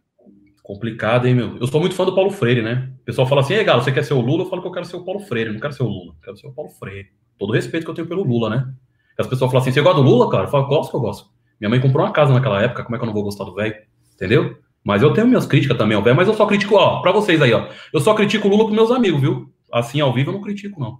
[0.63, 1.57] Complicado, hein, meu?
[1.57, 2.89] Eu sou muito fã do Paulo Freire, né?
[3.01, 4.43] O pessoal fala assim, ei, Galo, você quer ser o Lula?
[4.43, 6.37] Eu falo que eu quero ser o Paulo Freire, não quero ser o Lula, quero
[6.37, 7.09] ser o Paulo Freire.
[7.37, 8.73] Todo o respeito que eu tenho pelo Lula, né?
[9.19, 10.45] As pessoas falam assim, você gosta do Lula, cara?
[10.45, 11.29] Eu falo, gosto que eu gosto.
[11.59, 13.53] Minha mãe comprou uma casa naquela época, como é que eu não vou gostar do
[13.53, 13.75] velho?
[14.15, 14.57] Entendeu?
[14.83, 17.41] Mas eu tenho minhas críticas também ao velho, mas eu só critico, ó, pra vocês
[17.41, 17.69] aí, ó.
[17.93, 19.53] Eu só critico o Lula com meus amigos, viu?
[19.71, 20.99] Assim, ao vivo, eu não critico, não.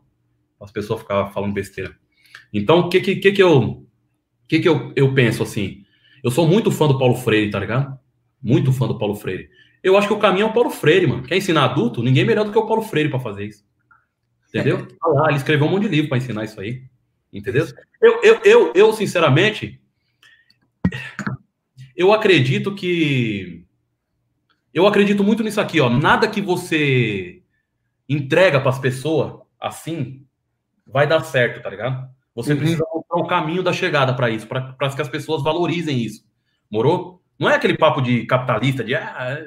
[0.62, 1.94] As pessoas ficavam falando besteira.
[2.54, 3.86] Então, o que que, que, que eu...
[4.48, 5.84] que que eu, eu penso, assim?
[6.24, 8.00] Eu sou muito fã do Paulo Freire, tá ligado?
[8.42, 9.50] Muito fã do Paulo Freire.
[9.84, 11.24] Eu acho que o caminho é o Paulo Freire, mano.
[11.24, 12.02] Quer ensinar adulto?
[12.02, 13.66] Ninguém melhor do que o Paulo Freire para fazer isso.
[14.48, 14.88] Entendeu?
[15.04, 16.84] Olha lá, ele escreveu um monte de livro para ensinar isso aí.
[17.34, 17.68] Entendeu?
[18.02, 19.82] Eu, eu, eu, eu, sinceramente,
[21.96, 23.66] eu acredito que.
[24.74, 25.90] Eu acredito muito nisso aqui, ó.
[25.90, 27.42] Nada que você
[28.10, 30.26] entrega para as pessoas assim
[30.86, 32.10] vai dar certo, tá ligado?
[32.36, 32.60] Você uhum.
[32.60, 36.26] precisa mostrar o caminho da chegada para isso, para que as pessoas valorizem isso.
[36.70, 37.22] Morou?
[37.38, 39.38] Não é aquele papo de capitalista, de ah,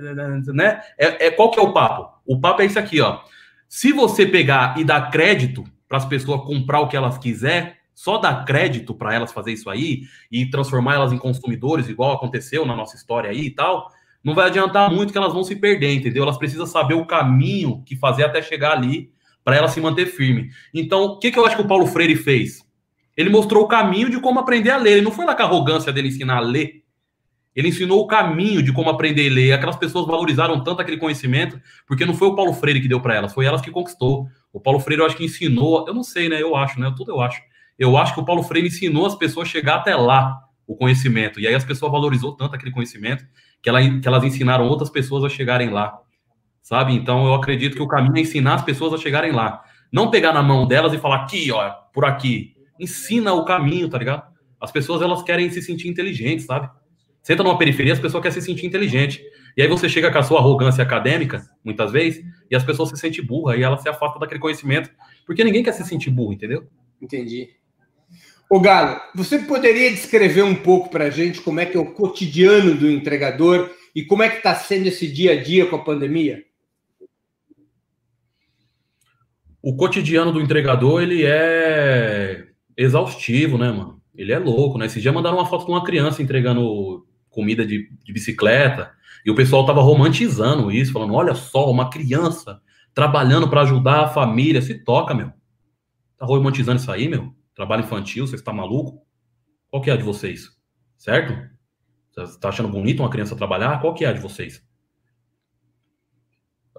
[0.54, 0.80] né?
[0.98, 2.20] É, é, qual que é o papo?
[2.24, 3.20] O papo é isso aqui, ó.
[3.68, 8.18] Se você pegar e dar crédito para as pessoas comprar o que elas quiser, só
[8.18, 12.76] dar crédito para elas fazer isso aí e transformar elas em consumidores, igual aconteceu na
[12.76, 13.90] nossa história aí e tal,
[14.22, 16.22] não vai adiantar muito que elas vão se perder, entendeu?
[16.22, 19.10] Elas precisam saber o caminho que fazer até chegar ali
[19.42, 20.50] para elas se manter firme.
[20.74, 22.62] Então, o que, que eu acho que o Paulo Freire fez?
[23.16, 24.92] Ele mostrou o caminho de como aprender a ler.
[24.92, 26.84] Ele não foi lá com a arrogância dele ensinar a ler
[27.56, 29.52] ele ensinou o caminho de como aprender a ler.
[29.52, 33.14] Aquelas pessoas valorizaram tanto aquele conhecimento, porque não foi o Paulo Freire que deu para
[33.14, 34.28] elas, foi elas que conquistou.
[34.52, 36.40] O Paulo Freire, eu acho que ensinou, eu não sei, né?
[36.40, 36.92] Eu acho, né?
[36.94, 37.40] Tudo eu acho.
[37.78, 41.38] Eu acho que o Paulo Freire ensinou as pessoas a chegar até lá, o conhecimento.
[41.38, 43.24] E aí as pessoas valorizou tanto aquele conhecimento
[43.62, 45.98] que, ela, que elas ensinaram outras pessoas a chegarem lá.
[46.62, 46.94] Sabe?
[46.94, 49.62] Então eu acredito que o caminho é ensinar as pessoas a chegarem lá.
[49.92, 52.54] Não pegar na mão delas e falar aqui, ó, por aqui.
[52.80, 54.24] Ensina o caminho, tá ligado?
[54.60, 56.68] As pessoas elas querem se sentir inteligentes, sabe?
[57.22, 59.22] Você entra numa periferia, as pessoas querem se sentir inteligente.
[59.56, 62.96] E aí você chega com a sua arrogância acadêmica, muitas vezes, e as pessoas se
[62.96, 64.90] sentem burra e ela se afasta daquele conhecimento,
[65.24, 66.68] porque ninguém quer se sentir burro, entendeu?
[67.00, 67.48] Entendi.
[68.48, 71.92] Ô Galo, você poderia descrever um pouco para a gente como é que é o
[71.92, 75.84] cotidiano do entregador e como é que está sendo esse dia a dia com a
[75.84, 76.44] pandemia?
[79.60, 84.00] O cotidiano do entregador, ele é exaustivo, né, mano?
[84.14, 84.86] Ele é louco, né?
[84.86, 89.34] Esses dias mandaram uma foto de uma criança entregando comida de, de bicicleta, e o
[89.34, 92.60] pessoal tava romantizando isso, falando: olha só, uma criança
[92.94, 94.62] trabalhando para ajudar a família.
[94.62, 95.32] Se toca, meu.
[96.16, 97.34] Tá romantizando isso aí, meu?
[97.56, 99.02] Trabalho infantil, você está maluco?
[99.68, 100.50] Qual que é a de vocês?
[100.96, 101.34] Certo?
[102.14, 103.80] Você tá achando bonito uma criança trabalhar?
[103.80, 104.64] Qual que é a de vocês?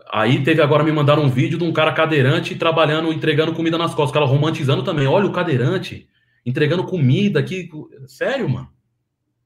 [0.10, 3.94] Aí teve agora me mandaram um vídeo de um cara cadeirante trabalhando, entregando comida nas
[3.94, 5.06] costas, o cara romantizando também.
[5.06, 6.08] Olha o cadeirante
[6.46, 7.70] entregando comida aqui.
[8.06, 8.70] Sério, mano?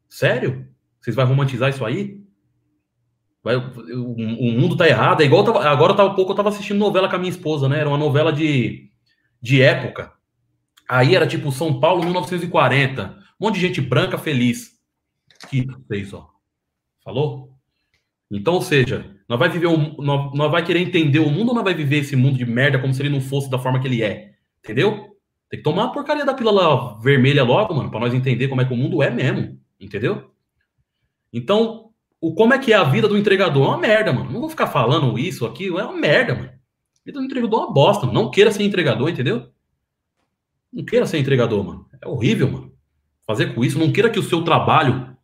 [0.07, 0.67] Sério?
[0.99, 2.21] Vocês vão romantizar isso aí?
[3.43, 5.21] Vai, o, o, mundo tá errado.
[5.21, 7.79] É igual tava, agora tava pouco eu tava assistindo novela com a minha esposa, né?
[7.79, 8.91] Era uma novela de,
[9.41, 10.13] de época.
[10.91, 13.17] Aí era tipo São Paulo 1940.
[13.39, 14.71] Um monte de gente branca feliz.
[15.49, 16.27] Que vocês, ó.
[17.01, 17.56] Falou?
[18.30, 21.56] Então, ou seja, nós vai viver um, nós, nós vai querer entender o mundo ou
[21.56, 23.88] nós vai viver esse mundo de merda como se ele não fosse da forma que
[23.88, 24.34] ele é?
[24.62, 25.15] Entendeu?
[25.49, 28.65] Tem que tomar a porcaria da pílula vermelha logo, mano, para nós entender como é
[28.65, 30.30] que o mundo é mesmo, entendeu?
[31.32, 33.63] Então, o como é que é a vida do entregador?
[33.63, 34.30] É uma merda, mano.
[34.30, 36.49] Não vou ficar falando isso aqui, é uma merda, mano.
[36.49, 38.21] A vida do entregador é uma bosta, mano.
[38.21, 39.49] Não queira ser entregador, entendeu?
[40.71, 41.86] Não queira ser entregador, mano.
[42.01, 42.73] É horrível, mano.
[43.25, 45.15] Fazer com isso, não queira que o seu trabalho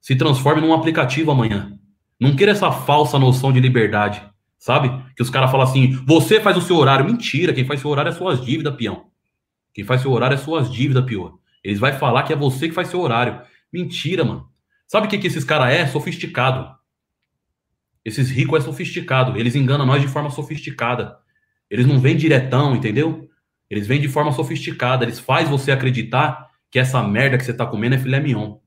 [0.00, 1.78] se transforme num aplicativo amanhã.
[2.20, 4.22] Não queira essa falsa noção de liberdade,
[4.58, 4.90] sabe?
[5.16, 7.04] Que os caras falam assim: você faz o seu horário.
[7.04, 9.06] Mentira, quem faz seu horário é suas dívidas, peão.
[9.74, 11.34] Quem faz seu horário é suas dívidas, pior.
[11.64, 13.40] Eles vai falar que é você que faz seu horário.
[13.72, 14.48] Mentira, mano.
[14.86, 15.86] Sabe o que, que esses caras é?
[15.86, 16.70] Sofisticado.
[18.04, 19.38] Esses ricos é sofisticado.
[19.38, 21.16] Eles enganam nós de forma sofisticada.
[21.70, 23.28] Eles não vêm diretão, entendeu?
[23.72, 25.02] Eles vêm de forma sofisticada.
[25.02, 28.58] Eles fazem você acreditar que essa merda que você tá comendo é filé mignon.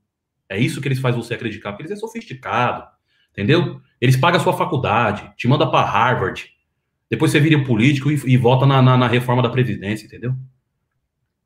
[0.48, 2.84] É isso que eles fazem você acreditar, porque eles é sofisticado.
[3.30, 3.80] Entendeu?
[4.00, 6.46] Eles pagam a sua faculdade, te manda para Harvard.
[7.08, 10.34] Depois você vira político e, e vota na, na, na reforma da Previdência, entendeu?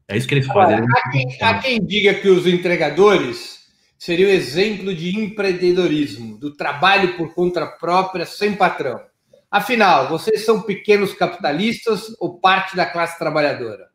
[0.09, 0.79] É isso que eles fazem.
[0.79, 3.67] há, quem, há quem diga que os entregadores
[3.99, 9.03] seriam exemplo de empreendedorismo, do trabalho por conta própria, sem patrão.
[9.51, 13.89] Afinal, vocês são pequenos capitalistas ou parte da classe trabalhadora?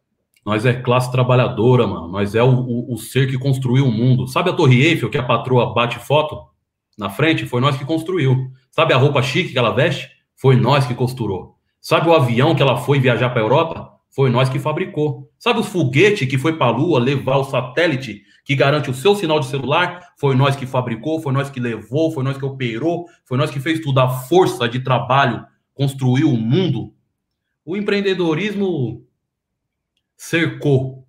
[0.45, 2.09] Nós é classe trabalhadora, mano.
[2.09, 4.27] Nós é o, o, o, ser que construiu o mundo.
[4.27, 6.37] Sabe a Torre Eiffel que a patroa bate foto
[6.97, 7.45] na frente?
[7.45, 8.51] Foi nós que construiu.
[8.69, 10.09] Sabe a roupa chique que ela veste?
[10.35, 11.55] Foi nós que costurou.
[11.79, 13.94] Sabe o avião que ela foi viajar para a Europa?
[14.15, 15.29] Foi nós que fabricou.
[15.37, 19.13] Sabe o foguete que foi para a Lua levar o satélite que garante o seu
[19.13, 20.13] sinal de celular?
[20.17, 23.59] Foi nós que fabricou, foi nós que levou, foi nós que operou, foi nós que
[23.59, 23.99] fez tudo.
[23.99, 26.93] A força de trabalho construiu o mundo.
[27.65, 29.05] O empreendedorismo
[30.15, 31.05] cercou.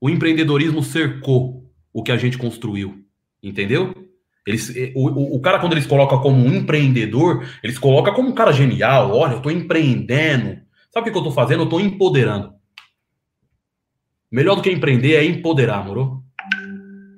[0.00, 3.04] O empreendedorismo cercou o que a gente construiu.
[3.40, 3.94] Entendeu?
[4.44, 8.50] Eles, o, o, cara, quando eles colocam como um empreendedor, eles colocam como um cara
[8.50, 9.12] genial.
[9.14, 10.58] Olha, eu estou empreendendo,
[10.90, 11.60] Sabe o que eu estou fazendo?
[11.60, 12.54] Eu estou empoderando.
[14.30, 16.22] Melhor do que empreender é empoderar, moro?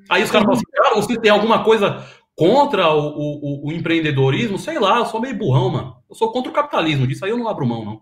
[0.09, 2.07] Aí os caras falam assim, cara, você tem alguma coisa
[2.37, 4.59] contra o, o, o, empreendedorismo?
[4.59, 5.97] Sei lá, eu sou meio burrão, mano.
[6.09, 8.01] Eu sou contra o capitalismo, disso aí eu não abro mão, não.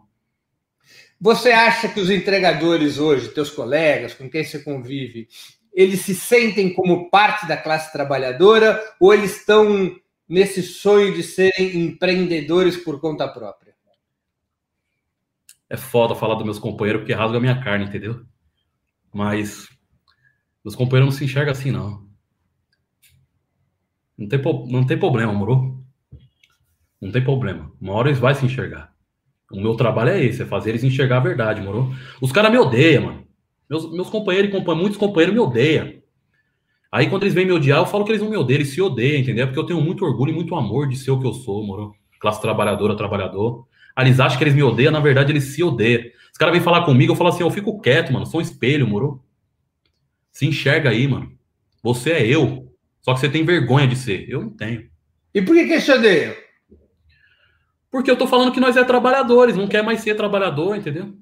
[1.21, 5.29] Você acha que os entregadores hoje, teus colegas, com quem você convive,
[5.75, 9.95] eles se sentem como parte da classe trabalhadora ou eles estão
[10.29, 13.68] nesse sonho de serem empreendedores por conta própria?
[15.71, 18.25] É foda falar dos meus companheiros porque rasga a minha carne, entendeu?
[19.13, 19.69] Mas
[20.65, 22.07] meus companheiros não se enxergam assim, não.
[24.17, 25.85] Não tem, não tem problema, moro?
[27.01, 27.71] Não tem problema.
[27.81, 28.93] Uma hora eles vão se enxergar.
[29.51, 31.95] O meu trabalho é esse, é fazer eles enxergar a verdade, moro?
[32.21, 33.27] Os caras me odeiam, mano.
[33.71, 35.99] Meus, meus companheiros e muitos companheiros me odeiam.
[36.91, 38.81] Aí quando eles vêm me odiar, eu falo que eles não me odeiam, eles se
[38.81, 39.47] odeiam, entendeu?
[39.47, 41.95] Porque eu tenho muito orgulho e muito amor de ser o que eu sou, moro?
[42.19, 43.67] Classe trabalhadora, trabalhador.
[43.99, 46.05] Ah, eles acham que eles me odeiam, na verdade eles se odeiam.
[46.31, 48.87] Os caras vêm falar comigo, eu falo assim, eu fico quieto, mano, sou um espelho,
[48.87, 49.21] moro?
[50.31, 51.37] Se enxerga aí, mano.
[51.83, 52.73] Você é eu.
[53.01, 54.31] Só que você tem vergonha de ser.
[54.31, 54.89] Eu não tenho.
[55.35, 56.37] E por que que se odeia?
[57.91, 61.17] Porque eu tô falando que nós é trabalhadores, não quer mais ser trabalhador, entendeu?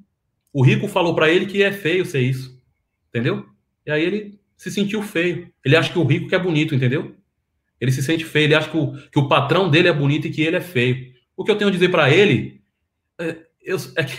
[0.53, 2.63] O rico falou para ele que é feio ser isso,
[3.09, 3.47] entendeu?
[3.87, 5.51] E aí ele se sentiu feio.
[5.65, 7.17] Ele acha que o rico que é bonito, entendeu?
[7.81, 10.31] Ele se sente feio, ele acha que o, que o patrão dele é bonito e
[10.31, 11.15] que ele é feio.
[11.35, 12.56] O que eu tenho a dizer para ele
[13.61, 14.19] eu, é que,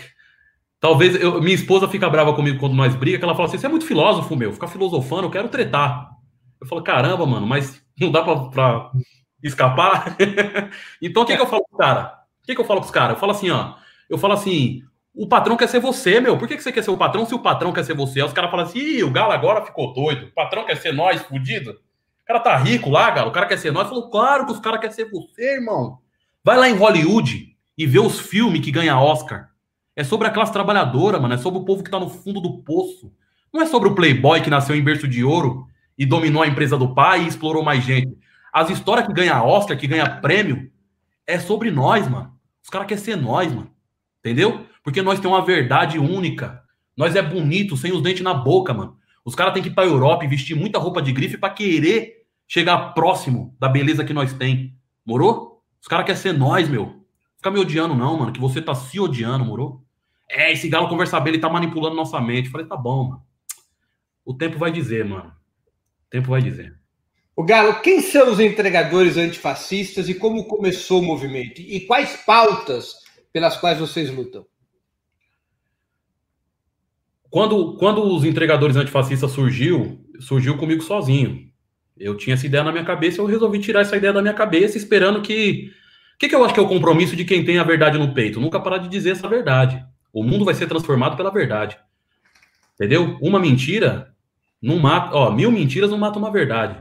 [0.80, 3.66] talvez eu, minha esposa fica brava comigo quando nós briga, que ela fala assim: você
[3.66, 6.10] é muito filósofo, meu, ficar filosofando, eu quero tretar.
[6.60, 8.90] Eu falo, caramba, mano, mas não dá pra, pra
[9.42, 10.16] escapar.
[11.00, 12.18] então o que, que eu falo pro cara?
[12.42, 13.14] O que, que eu falo pros caras?
[13.14, 13.74] Eu falo assim, ó.
[14.08, 14.82] Eu falo assim:
[15.14, 16.38] o patrão quer ser você, meu.
[16.38, 18.20] Por que, que você quer ser o patrão se o patrão quer ser você?
[18.20, 20.26] Aí os caras falam assim: Ih, o Galo agora ficou doido.
[20.26, 21.72] O patrão quer ser nós, fudido.
[21.72, 23.30] O cara tá rico lá, Galo.
[23.30, 23.88] O cara quer ser nós.
[23.88, 25.98] Falou, claro que os caras querem ser você, irmão.
[26.44, 29.50] Vai lá em Hollywood e ver os filmes que ganha Oscar.
[29.94, 31.34] É sobre a classe trabalhadora, mano.
[31.34, 33.12] É sobre o povo que tá no fundo do poço.
[33.54, 36.76] Não é sobre o playboy que nasceu em berço de ouro e dominou a empresa
[36.76, 38.18] do pai e explorou mais gente.
[38.52, 40.70] As histórias que ganha Oscar, que ganha prêmio,
[41.24, 42.32] é sobre nós, mano.
[42.62, 43.70] Os caras querem ser nós, mano.
[44.20, 44.66] Entendeu?
[44.82, 46.62] Porque nós temos uma verdade única.
[46.96, 48.96] Nós é bonito, sem os dentes na boca, mano.
[49.24, 52.24] Os caras têm que ir pra Europa e vestir muita roupa de grife para querer
[52.46, 54.74] chegar próximo da beleza que nós tem.
[55.04, 55.62] Morou?
[55.80, 56.98] Os caras querem ser nós, meu.
[57.48, 59.82] Fica me odiando, não, mano, que você tá se odiando, moro?
[60.28, 62.50] É, esse galo conversa bem, ele tá manipulando nossa mente.
[62.50, 63.22] falei, tá bom, mano.
[64.22, 65.30] O tempo vai dizer, mano.
[65.30, 66.78] O tempo vai dizer.
[67.34, 71.60] O Galo, quem são os entregadores antifascistas e como começou o movimento?
[71.60, 72.96] E quais pautas
[73.32, 74.44] pelas quais vocês lutam?
[77.30, 81.50] Quando, quando os entregadores antifascistas surgiu, surgiu comigo sozinho.
[81.96, 84.76] Eu tinha essa ideia na minha cabeça, eu resolvi tirar essa ideia da minha cabeça,
[84.76, 85.70] esperando que
[86.18, 88.12] o que, que eu acho que é o compromisso de quem tem a verdade no
[88.12, 88.40] peito?
[88.40, 89.86] Nunca parar de dizer essa verdade.
[90.12, 91.78] O mundo vai ser transformado pela verdade.
[92.74, 93.16] Entendeu?
[93.22, 94.12] Uma mentira
[94.60, 95.14] não mata.
[95.14, 96.76] Ó, mil mentiras não matam uma verdade.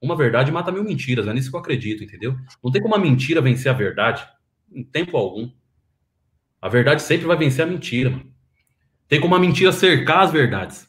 [0.00, 1.26] Uma verdade mata mil mentiras.
[1.26, 2.36] É nisso que eu acredito, entendeu?
[2.62, 4.24] Não tem como uma mentira vencer a verdade
[4.72, 5.50] em tempo algum.
[6.62, 8.32] A verdade sempre vai vencer a mentira, mano.
[9.08, 10.88] Tem como a mentira cercar as verdades.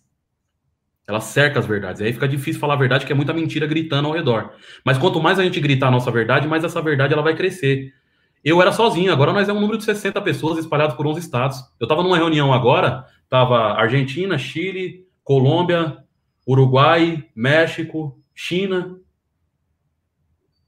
[1.07, 2.01] Ela cerca as verdades.
[2.01, 4.51] Aí fica difícil falar a verdade, que é muita mentira gritando ao redor.
[4.83, 7.93] Mas quanto mais a gente gritar a nossa verdade, mais essa verdade ela vai crescer.
[8.43, 11.59] Eu era sozinho, agora nós é um número de 60 pessoas espalhadas por 11 estados.
[11.79, 15.97] Eu estava numa reunião agora, tava Argentina, Chile, Colômbia,
[16.45, 18.97] Uruguai, México, China,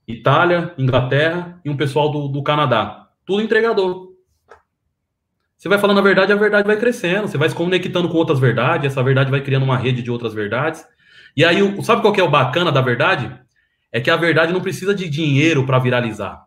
[0.07, 3.09] Itália, Inglaterra e um pessoal do, do Canadá.
[3.25, 4.08] Tudo entregador.
[5.59, 7.27] Você vai falando a verdade, a verdade vai crescendo.
[7.27, 10.33] Você vai se conectando com outras verdades, essa verdade vai criando uma rede de outras
[10.33, 10.85] verdades.
[11.35, 13.29] E aí, sabe qual que é o bacana da verdade?
[13.91, 16.45] É que a verdade não precisa de dinheiro para viralizar.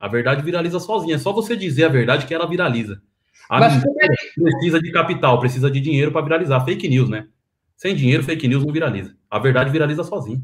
[0.00, 1.14] A verdade viraliza sozinha.
[1.14, 3.00] É só você dizer a verdade que ela viraliza.
[3.48, 6.64] A Mas é precisa de capital, precisa de dinheiro para viralizar.
[6.64, 7.28] Fake news, né?
[7.76, 9.14] Sem dinheiro, fake news não viraliza.
[9.30, 10.42] A verdade viraliza sozinha.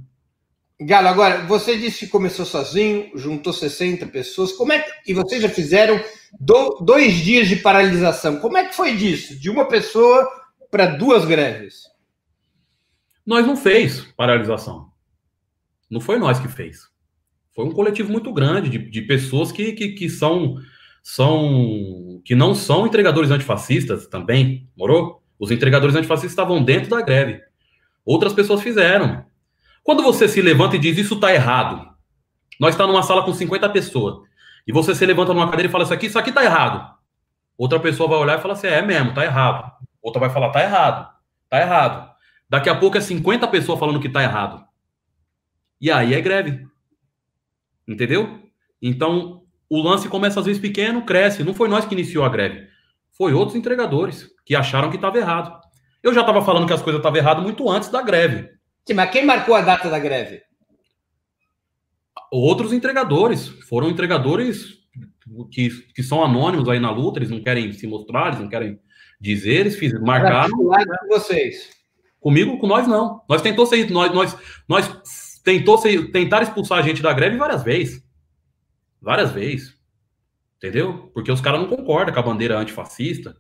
[0.81, 4.53] Galo, agora, você disse que começou sozinho, juntou 60 pessoas.
[4.53, 5.11] Como é que...
[5.11, 6.01] E vocês já fizeram
[6.39, 6.79] do...
[6.81, 8.41] dois dias de paralisação.
[8.41, 9.39] Como é que foi disso?
[9.39, 10.29] De uma pessoa
[10.71, 11.85] para duas greves?
[13.27, 14.91] Nós não fez paralisação.
[15.91, 16.89] Não foi nós que fez.
[17.55, 20.57] Foi um coletivo muito grande de, de pessoas que, que, que são,
[21.03, 25.23] são que não são entregadores antifascistas também, morou?
[25.39, 27.41] Os entregadores antifascistas estavam dentro da greve.
[28.05, 29.25] Outras pessoas fizeram.
[29.83, 31.95] Quando você se levanta e diz isso está errado,
[32.59, 34.27] nós estamos tá numa sala com 50 pessoas,
[34.67, 36.95] e você se levanta numa cadeira e fala isso aqui, isso aqui está errado.
[37.57, 39.73] Outra pessoa vai olhar e falar assim: é mesmo, está errado.
[40.03, 41.09] Outra vai falar: está errado,
[41.45, 42.15] está errado.
[42.49, 44.65] Daqui a pouco é 50 pessoas falando que está errado.
[45.81, 46.67] E aí é greve.
[47.87, 48.43] Entendeu?
[48.81, 51.45] Então, o lance começa às vezes pequeno, cresce.
[51.45, 52.69] Não foi nós que iniciou a greve.
[53.13, 55.61] Foi outros entregadores que acharam que estava errado.
[56.03, 58.51] Eu já estava falando que as coisas estavam erradas muito antes da greve.
[58.87, 60.43] Sim, mas quem marcou a data da greve?
[62.37, 63.47] Outros entregadores.
[63.69, 64.81] Foram entregadores
[65.53, 68.81] que, que são anônimos aí na luta, eles não querem se mostrar, eles não querem
[69.21, 70.51] dizer, eles fiz, marcaram.
[70.51, 71.71] Com vocês.
[72.19, 73.23] Comigo, com nós não.
[73.29, 74.37] Nós tentou ser, nós, nós,
[74.69, 78.05] nós tentou ser, tentar expulsar a gente da greve várias vezes.
[79.01, 79.79] Várias vezes.
[80.57, 81.13] Entendeu?
[81.15, 83.37] Porque os caras não concordam com a bandeira antifascista.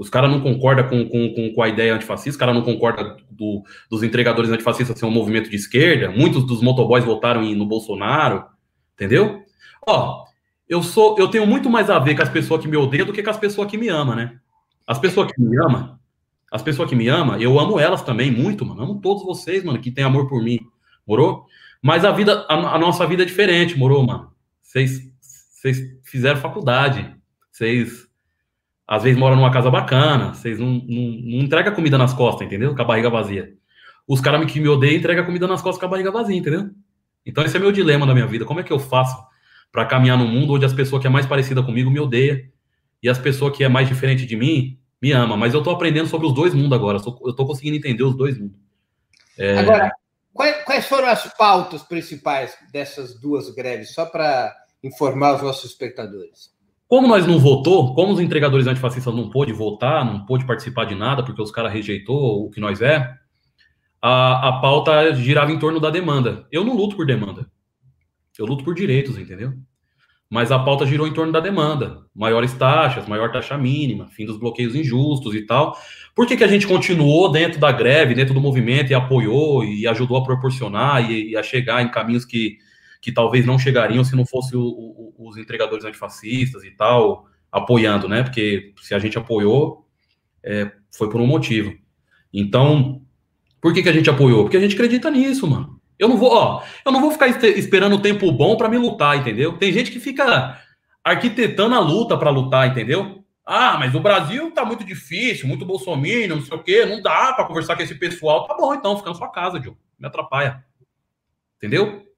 [0.00, 3.62] Os caras não concordam com, com, com, a ideia antifascista, os caras não concordam do,
[3.90, 6.10] dos entregadores antifascistas ser um movimento de esquerda.
[6.10, 8.46] Muitos dos motoboys votaram no Bolsonaro.
[8.94, 9.42] Entendeu?
[9.86, 10.24] Ó,
[10.66, 13.12] eu sou, eu tenho muito mais a ver com as pessoas que me odeiam do
[13.12, 14.38] que com as pessoas que me amam, né?
[14.86, 15.98] As pessoas que me amam,
[16.50, 18.82] as pessoas que me amam, eu amo elas também muito, mano.
[18.82, 20.60] Amo todos vocês, mano, que têm amor por mim.
[21.06, 21.44] Morou?
[21.82, 24.32] Mas a vida, a, a nossa vida é diferente, morou, mano?
[24.62, 25.12] Vocês
[26.04, 27.14] fizeram faculdade,
[27.52, 28.08] vocês
[28.90, 32.74] às vezes moram numa casa bacana, vocês não, não, não entregam comida nas costas, entendeu?
[32.74, 33.54] Com a barriga vazia.
[34.04, 36.70] Os caras que me odeiam entregam comida nas costas com a barriga vazia, entendeu?
[37.24, 38.44] Então esse é meu dilema da minha vida.
[38.44, 39.16] Como é que eu faço
[39.70, 42.50] para caminhar no mundo onde as pessoas que é mais parecida comigo me odeia
[43.00, 45.36] e as pessoas que é mais diferente de mim me ama?
[45.36, 46.98] Mas eu tô aprendendo sobre os dois mundos agora.
[47.24, 48.58] Eu tô conseguindo entender os dois mundos.
[49.38, 49.56] É...
[49.56, 49.92] Agora,
[50.34, 56.50] quais foram as pautas principais dessas duas greves, só para informar os nossos espectadores?
[56.90, 60.96] Como nós não votou, como os entregadores antifascistas não pôde votar, não pôde participar de
[60.96, 63.14] nada, porque os caras rejeitou o que nós é,
[64.02, 66.48] a, a pauta girava em torno da demanda.
[66.50, 67.48] Eu não luto por demanda.
[68.36, 69.52] Eu luto por direitos, entendeu?
[70.28, 72.06] Mas a pauta girou em torno da demanda.
[72.12, 75.78] Maiores taxas, maior taxa mínima, fim dos bloqueios injustos e tal.
[76.12, 79.86] Por que, que a gente continuou dentro da greve, dentro do movimento e apoiou e
[79.86, 82.58] ajudou a proporcionar e, e a chegar em caminhos que,
[83.00, 88.22] que talvez não chegariam se não fosse os entregadores antifascistas e tal, apoiando, né?
[88.22, 89.86] Porque se a gente apoiou,
[90.42, 91.72] é, foi por um motivo.
[92.32, 93.02] Então,
[93.60, 94.42] por que, que a gente apoiou?
[94.42, 95.80] Porque a gente acredita nisso, mano.
[95.98, 99.18] Eu não vou, ó, eu não vou ficar esperando o tempo bom para me lutar,
[99.18, 99.58] entendeu?
[99.58, 100.58] Tem gente que fica
[101.04, 103.22] arquitetando a luta para lutar, entendeu?
[103.44, 107.32] Ah, mas o Brasil tá muito difícil, muito bolsominion, não sei o quê, não dá
[107.32, 108.46] para conversar com esse pessoal.
[108.46, 109.78] Tá bom, então, fica na sua casa, Diogo.
[109.98, 110.64] Me atrapalha.
[111.56, 112.09] Entendeu?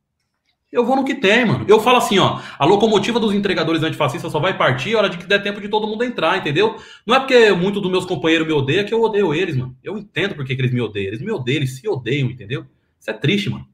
[0.73, 1.67] Eu vou no que tem, mano.
[1.69, 5.19] Eu falo assim, ó, a locomotiva dos entregadores antifascistas só vai partir a hora de
[5.19, 6.77] que der tempo de todo mundo entrar, entendeu?
[7.07, 9.77] Não é porque muito dos meus companheiros me odeiam que eu odeio eles, mano.
[9.85, 11.09] Eu entendo porque que eles me odeiam.
[11.09, 12.65] Eles me odeiam, eles se odeiam, entendeu?
[12.99, 13.69] Isso é triste, mano.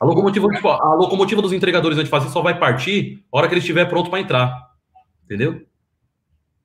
[0.00, 0.48] A locomotiva,
[0.80, 4.20] a locomotiva dos entregadores antifascistas só vai partir a hora que ele estiver pronto para
[4.20, 4.68] entrar.
[5.26, 5.60] Entendeu?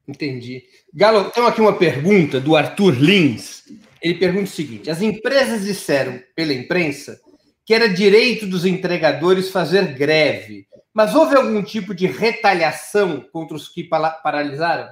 [0.07, 0.63] Entendi.
[0.93, 3.63] Galo, tem aqui uma pergunta do Arthur Lins.
[4.01, 7.19] Ele pergunta o seguinte: as empresas disseram pela imprensa
[7.65, 13.67] que era direito dos entregadores fazer greve, mas houve algum tipo de retaliação contra os
[13.67, 14.89] que paralisaram?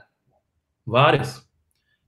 [0.85, 1.47] Várias.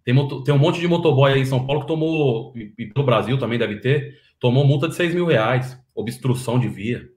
[0.03, 3.37] Tem, tem um monte de motoboy aí em São Paulo que tomou, e pelo Brasil
[3.37, 7.09] também deve ter, tomou multa de 6 mil reais, obstrução de via.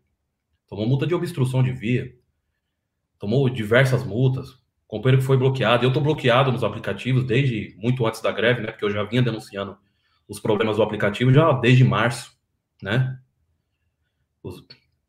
[0.68, 2.14] Tomou multa de obstrução de via.
[3.18, 5.84] Tomou diversas multas companheiro que foi bloqueado.
[5.84, 8.68] Eu estou bloqueado nos aplicativos desde muito antes da greve, né?
[8.68, 9.76] Porque eu já vinha denunciando
[10.28, 12.36] os problemas do aplicativo já desde março,
[12.82, 13.18] né?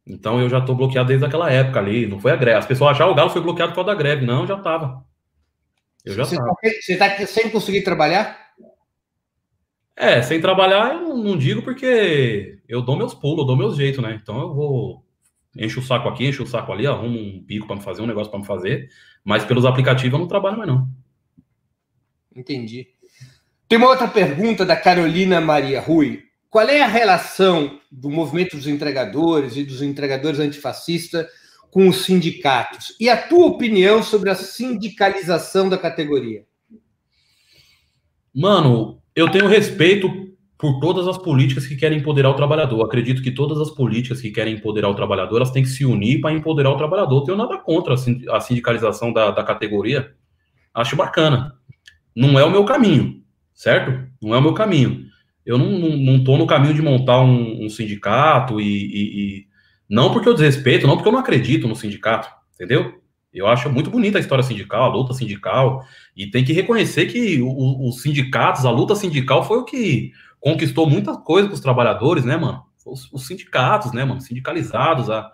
[0.06, 2.08] Então eu já estou bloqueado desde aquela época ali.
[2.08, 2.58] Não foi a greve.
[2.58, 4.26] As pessoas achavam que o Galo foi bloqueado por causa da greve.
[4.26, 5.04] Não, já estava.
[6.06, 6.54] Eu já estava.
[6.82, 8.48] Você está sem conseguir trabalhar?
[9.96, 13.76] É, sem trabalhar eu não, não digo porque eu dou meus pulos, eu dou meus
[13.76, 14.18] jeitos, né?
[14.22, 15.04] Então eu vou
[15.58, 18.08] encho o saco aqui, encho o saco ali, arrumo um pico para me fazer, um
[18.08, 18.90] negócio para me fazer,
[19.24, 20.88] mas pelos aplicativos eu não trabalho mais não.
[22.36, 22.88] Entendi.
[23.68, 26.27] Tem uma outra pergunta da Carolina Maria Rui.
[26.50, 31.28] Qual é a relação do movimento dos entregadores e dos entregadores antifascistas
[31.70, 32.96] com os sindicatos?
[33.00, 36.46] E a tua opinião sobre a sindicalização da categoria?
[38.34, 40.28] Mano, eu tenho respeito
[40.58, 42.84] por todas as políticas que querem empoderar o trabalhador.
[42.84, 46.20] Acredito que todas as políticas que querem empoderar o trabalhador, elas têm que se unir
[46.20, 47.24] para empoderar o trabalhador.
[47.24, 50.16] tenho nada contra a sindicalização da, da categoria.
[50.74, 51.56] Acho bacana.
[52.16, 53.22] Não é o meu caminho,
[53.54, 54.08] certo?
[54.22, 55.07] Não é o meu caminho.
[55.48, 59.48] Eu não, não, não tô no caminho de montar um, um sindicato e, e, e,
[59.90, 63.02] Não porque eu desrespeito, não porque eu não acredito no sindicato, entendeu?
[63.34, 67.42] Eu acho muito bonita a história sindical, a luta sindical, e tem que reconhecer que
[67.42, 72.36] os sindicatos, a luta sindical foi o que conquistou muita coisa para os trabalhadores, né,
[72.36, 72.64] mano?
[72.86, 74.20] Os, os, sindicatos, né, mano?
[74.20, 75.32] Sindicalizados, a,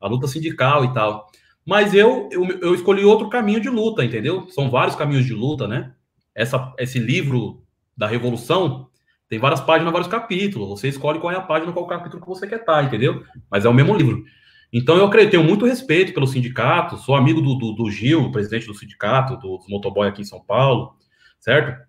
[0.00, 1.28] a luta sindical e tal.
[1.64, 4.46] Mas eu, eu, eu escolhi outro caminho de luta, entendeu?
[4.50, 5.92] São vários caminhos de luta, né?
[6.32, 7.64] Essa, esse livro
[7.96, 8.88] da Revolução
[9.28, 10.68] tem várias páginas, vários capítulos.
[10.68, 13.22] Você escolhe qual é a página, qual capítulo que você quer estar, entendeu?
[13.50, 14.24] Mas é o mesmo livro.
[14.72, 18.66] Então, eu acredito, tenho muito respeito pelo sindicato, sou amigo do, do, do Gil, presidente
[18.66, 20.94] do sindicato, dos motoboy aqui em São Paulo,
[21.40, 21.86] certo?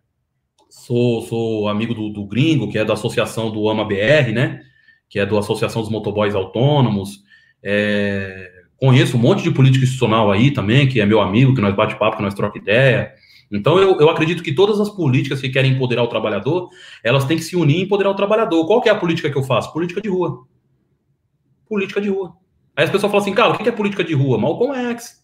[0.69, 4.61] Sou, sou amigo do, do Gringo, que é da associação do AMA BR, né?
[5.09, 7.23] Que é da Associação dos Motoboys Autônomos.
[7.63, 11.75] É, conheço um monte de político institucional aí também, que é meu amigo, que nós
[11.75, 13.13] bate papo, que nós troca ideia.
[13.51, 16.69] Então, eu, eu acredito que todas as políticas que querem empoderar o trabalhador,
[17.03, 18.65] elas têm que se unir e empoderar o trabalhador.
[18.65, 19.71] Qual que é a política que eu faço?
[19.71, 20.45] Política de rua.
[21.67, 22.35] Política de rua.
[22.75, 24.37] Aí as pessoas falam assim, cara, o que é política de rua?
[24.37, 25.23] Malcolm X,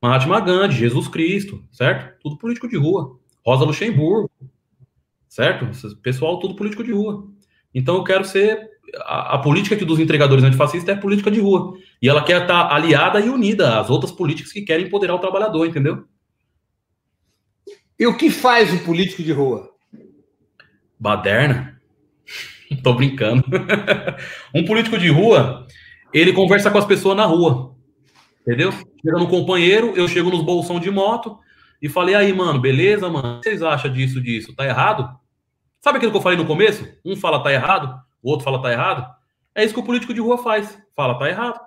[0.00, 2.20] Mahatma Gandhi, Jesus Cristo, certo?
[2.22, 3.18] Tudo político de rua.
[3.44, 4.30] Rosa Luxemburgo,
[5.28, 5.66] certo?
[6.02, 7.26] Pessoal, tudo político de rua.
[7.74, 8.72] Então eu quero ser.
[9.06, 11.76] A, a política dos entregadores antifascistas é política de rua.
[12.00, 15.66] E ela quer estar aliada e unida às outras políticas que querem empoderar o trabalhador,
[15.66, 16.04] entendeu?
[17.98, 19.70] E o que faz o político de rua?
[20.98, 21.80] Baderna.
[22.82, 23.44] Tô brincando.
[24.54, 25.66] um político de rua
[26.12, 27.74] ele conversa com as pessoas na rua.
[28.42, 28.72] Entendeu?
[28.72, 31.38] Chega no companheiro, eu chego nos bolsão de moto
[31.80, 33.36] e falei, aí, mano, beleza, mano?
[33.36, 34.54] O que vocês acham disso, disso?
[34.54, 35.18] Tá errado?
[35.80, 36.88] Sabe aquilo que eu falei no começo?
[37.04, 39.06] Um fala tá errado, o outro fala tá errado.
[39.54, 40.78] É isso que o político de rua faz.
[40.96, 41.60] Fala tá errado.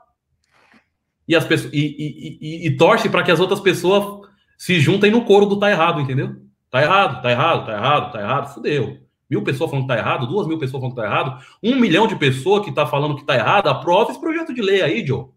[1.28, 4.26] E, as pessoas, e, e, e, e torce para que as outras pessoas
[4.58, 6.36] se juntem no coro do tá errado, entendeu?
[6.70, 10.28] Tá errado, tá errado, tá errado, tá errado, fudeu mil pessoas falando que está errado,
[10.28, 13.22] duas mil pessoas falando que está errado, um milhão de pessoas que está falando que
[13.22, 15.28] está errado, aprova esse projeto de lei aí, Joe.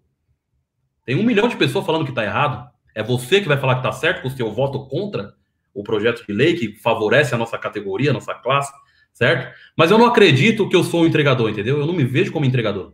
[1.05, 2.71] Tem um milhão de pessoas falando que está errado.
[2.95, 5.35] É você que vai falar que está certo com o seu voto contra
[5.75, 8.73] o projeto de lei que favorece a nossa categoria, a nossa classe,
[9.13, 9.57] certo?
[9.77, 11.79] Mas eu não acredito que eu sou um entregador, entendeu?
[11.79, 12.93] Eu não me vejo como entregador.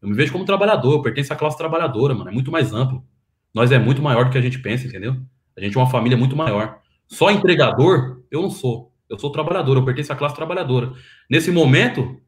[0.00, 2.30] Eu me vejo como trabalhador, eu pertenço à classe trabalhadora, mano.
[2.30, 3.04] É muito mais amplo.
[3.52, 5.16] Nós é muito maior do que a gente pensa, entendeu?
[5.58, 6.78] A gente é uma família muito maior.
[7.06, 8.92] Só entregador, eu não sou.
[9.08, 10.92] Eu sou trabalhador, eu pertenço à classe trabalhadora.
[11.28, 12.20] Nesse momento,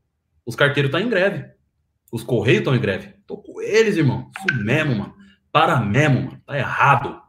[0.44, 1.44] os carteiros estão tá em greve.
[2.10, 3.14] Os correios estão em greve.
[3.26, 4.30] Tô com eles, irmão.
[4.36, 5.14] Isso mesmo, mano.
[5.52, 6.42] Para mesmo, mano.
[6.44, 7.20] Tá errado.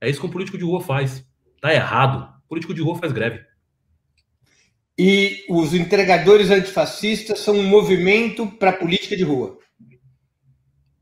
[0.00, 1.26] É isso que um político de rua faz.
[1.60, 2.28] Tá errado.
[2.44, 3.40] O político de rua faz greve.
[4.96, 9.58] E os entregadores antifascistas são um movimento para política de rua.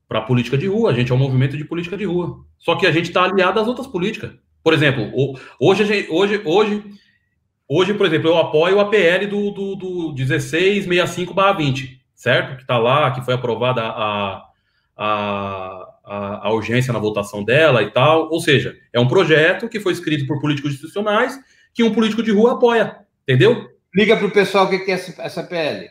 [0.09, 2.45] Para política de rua, a gente é um movimento de política de rua.
[2.61, 4.31] Só que a gente está aliado às outras políticas.
[4.63, 5.11] Por exemplo,
[5.59, 6.85] hoje, hoje, hoje
[7.73, 12.57] Hoje, por exemplo, eu apoio o APL do, do, do 1665-20, certo?
[12.57, 14.43] Que está lá, que foi aprovada a,
[14.97, 18.29] a, a, a, urgência na votação dela e tal.
[18.29, 21.39] Ou seja, é um projeto que foi escrito por políticos institucionais
[21.73, 23.71] que um político de rua apoia, entendeu?
[23.85, 25.89] Explica para o pessoal o que é essa, essa PL.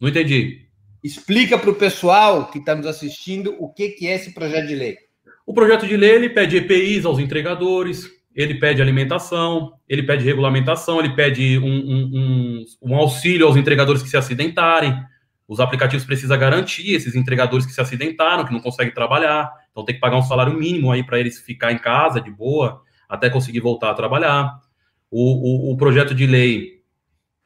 [0.00, 0.66] Não entendi.
[1.04, 4.96] Explica para o pessoal que está nos assistindo o que é esse projeto de lei.
[5.50, 11.00] O projeto de lei ele pede EPIs aos entregadores, ele pede alimentação, ele pede regulamentação,
[11.00, 14.94] ele pede um, um, um, um, auxílio aos entregadores que se acidentarem.
[15.48, 19.50] Os aplicativos precisam garantir esses entregadores que se acidentaram, que não conseguem trabalhar.
[19.72, 22.82] Então tem que pagar um salário mínimo aí para eles ficar em casa de boa,
[23.08, 24.56] até conseguir voltar a trabalhar.
[25.10, 26.80] O, o, o, projeto de lei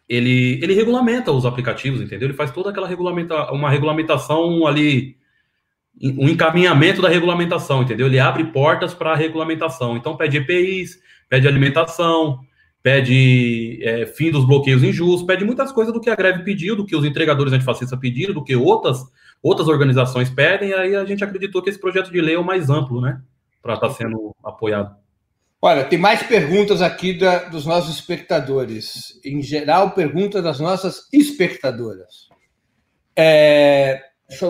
[0.06, 2.28] ele, ele regulamenta os aplicativos, entendeu?
[2.28, 5.16] Ele faz toda aquela regulamenta, uma regulamentação ali
[6.02, 8.06] um encaminhamento da regulamentação, entendeu?
[8.06, 9.96] Ele abre portas para a regulamentação.
[9.96, 12.40] Então, pede EPIs, pede alimentação,
[12.82, 16.84] pede é, fim dos bloqueios injustos, pede muitas coisas do que a greve pediu, do
[16.84, 19.02] que os entregadores antifascistas pediram, do que outras,
[19.42, 22.44] outras organizações pedem, e aí a gente acreditou que esse projeto de lei é o
[22.44, 23.22] mais amplo, né?
[23.62, 24.94] Para estar tá sendo apoiado.
[25.62, 29.18] Olha, tem mais perguntas aqui da, dos nossos espectadores.
[29.24, 32.28] Em geral, perguntas das nossas espectadoras.
[33.16, 33.98] É,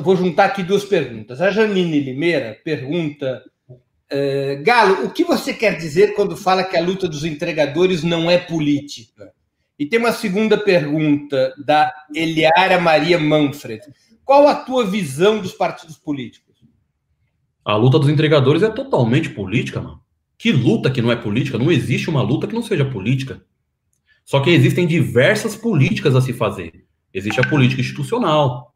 [0.03, 1.41] vou juntar aqui duas perguntas.
[1.41, 6.83] A Janine Limeira pergunta: uh, Galo, o que você quer dizer quando fala que a
[6.83, 9.33] luta dos entregadores não é política?
[9.79, 13.83] E tem uma segunda pergunta da Eliara Maria Manfred.
[14.25, 16.45] Qual a tua visão dos partidos políticos?
[17.65, 20.01] A luta dos entregadores é totalmente política, mano.
[20.39, 21.59] Que luta que não é política?
[21.59, 23.43] Não existe uma luta que não seja política.
[24.25, 26.85] Só que existem diversas políticas a se fazer.
[27.13, 28.74] Existe a política institucional,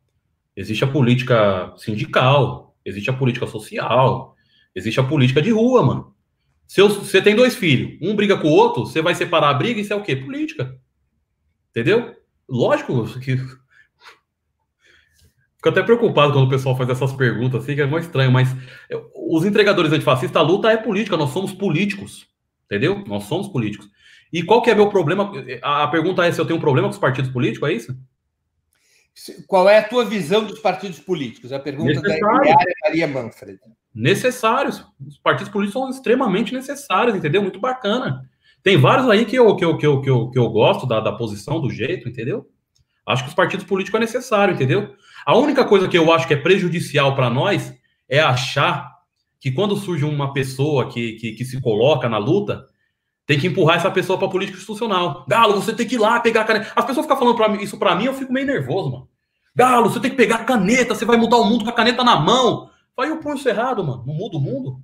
[0.58, 4.34] Existe a política sindical, existe a política social,
[4.74, 6.12] existe a política de rua, mano.
[6.66, 9.80] Se você tem dois filhos, um briga com o outro, você vai separar a briga,
[9.80, 10.16] isso é o quê?
[10.16, 10.76] Política.
[11.70, 12.12] Entendeu?
[12.48, 13.36] Lógico que.
[15.54, 18.48] Fico até preocupado quando o pessoal faz essas perguntas, assim, que é muito estranho, mas
[19.14, 22.26] os entregadores antifascistas, a luta é política, nós somos políticos,
[22.64, 23.04] entendeu?
[23.06, 23.88] Nós somos políticos.
[24.32, 25.30] E qual que é meu problema?
[25.62, 27.96] A pergunta é se eu tenho um problema com os partidos políticos, é isso?
[29.46, 31.52] Qual é a tua visão dos partidos políticos?
[31.52, 32.16] A pergunta da
[32.84, 33.58] Maria Manfred.
[33.94, 34.84] Necessários.
[35.06, 37.42] Os partidos políticos são extremamente necessários, entendeu?
[37.42, 38.28] Muito bacana.
[38.62, 41.00] Tem vários aí que eu, que eu, que eu, que eu, que eu gosto da,
[41.00, 42.46] da posição, do jeito, entendeu?
[43.06, 44.94] Acho que os partidos políticos é necessário, entendeu?
[45.24, 47.74] A única coisa que eu acho que é prejudicial para nós
[48.08, 48.90] é achar
[49.40, 52.66] que quando surge uma pessoa que, que, que se coloca na luta,
[53.28, 55.26] tem que empurrar essa pessoa para política institucional.
[55.28, 56.72] Galo, você tem que ir lá pegar a caneta.
[56.74, 59.08] As pessoas ficam falando pra mim, isso para mim, eu fico meio nervoso, mano.
[59.54, 62.02] Galo, você tem que pegar a caneta, você vai mudar o mundo com a caneta
[62.02, 62.70] na mão.
[62.96, 64.02] Vai o punho cerrado, mano.
[64.06, 64.80] Não muda o mundo.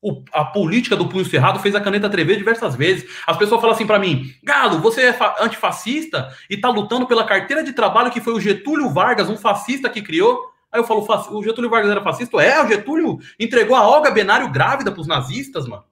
[0.00, 3.10] O, a política do punho cerrado fez a caneta trever diversas vezes.
[3.26, 7.64] As pessoas falam assim para mim: Galo, você é antifascista e tá lutando pela carteira
[7.64, 10.40] de trabalho que foi o Getúlio Vargas, um fascista que criou.
[10.70, 12.40] Aí eu falo: o Getúlio Vargas era fascista?
[12.40, 15.82] É, o Getúlio entregou a Olga Benário grávida pros nazistas, mano.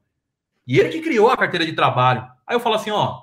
[0.67, 2.27] E ele que criou a carteira de trabalho.
[2.47, 3.23] Aí eu falo assim: ó,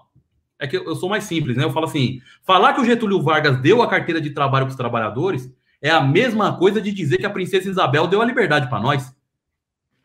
[0.60, 1.64] é que eu sou mais simples, né?
[1.64, 4.78] Eu falo assim: falar que o Getúlio Vargas deu a carteira de trabalho para os
[4.78, 5.50] trabalhadores
[5.82, 9.16] é a mesma coisa de dizer que a princesa Isabel deu a liberdade para nós.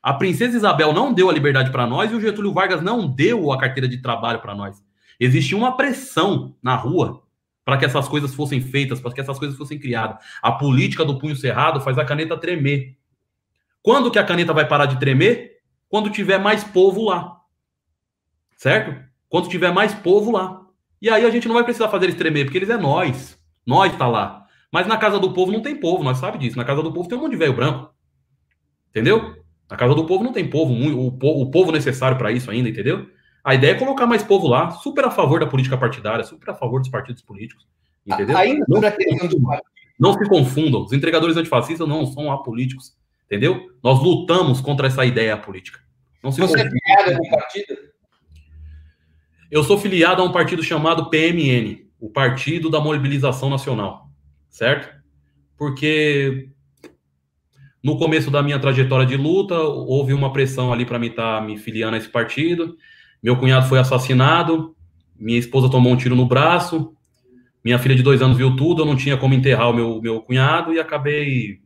[0.03, 3.51] A princesa Isabel não deu a liberdade para nós e o Getúlio Vargas não deu
[3.51, 4.85] a carteira de trabalho para nós.
[5.18, 7.22] Existia uma pressão na rua
[7.64, 10.22] para que essas coisas fossem feitas, para que essas coisas fossem criadas.
[10.43, 12.97] A política do punho cerrado faz a caneta tremer.
[13.82, 15.53] Quando que a caneta vai parar de tremer?
[15.95, 17.40] Quando tiver mais povo lá.
[18.57, 19.01] Certo?
[19.28, 20.66] Quando tiver mais povo lá.
[21.01, 23.38] E aí a gente não vai precisar fazer eles tremer, porque eles é nós.
[23.64, 24.45] Nós tá lá.
[24.72, 26.57] Mas na casa do povo não tem povo, nós sabe disso.
[26.57, 27.95] Na casa do povo tem um monte de velho branco.
[28.90, 29.36] Entendeu?
[29.70, 33.09] Na casa do povo não tem povo, o, povo necessário para isso ainda, entendeu?
[33.45, 36.55] A ideia é colocar mais povo lá, super a favor da política partidária, super a
[36.55, 37.68] favor dos partidos políticos,
[38.05, 38.36] entendeu?
[38.36, 39.40] Ainda não, se
[39.97, 43.70] não se confundam, os entregadores antifascistas não são apolíticos, entendeu?
[43.80, 45.84] Nós lutamos contra essa ideia política.
[46.25, 47.77] Não se Você é filiado a algum partido?
[49.51, 54.09] Eu sou filiado a um partido chamado PMN, o Partido da Mobilização Nacional,
[54.49, 54.89] certo?
[55.55, 56.49] Porque
[57.83, 61.45] no começo da minha trajetória de luta, houve uma pressão ali para me estar tá
[61.47, 62.75] me filiando a esse partido.
[63.22, 64.75] Meu cunhado foi assassinado,
[65.14, 66.97] minha esposa tomou um tiro no braço,
[67.62, 70.22] minha filha de dois anos viu tudo, eu não tinha como enterrar o meu, meu
[70.22, 71.61] cunhado e acabei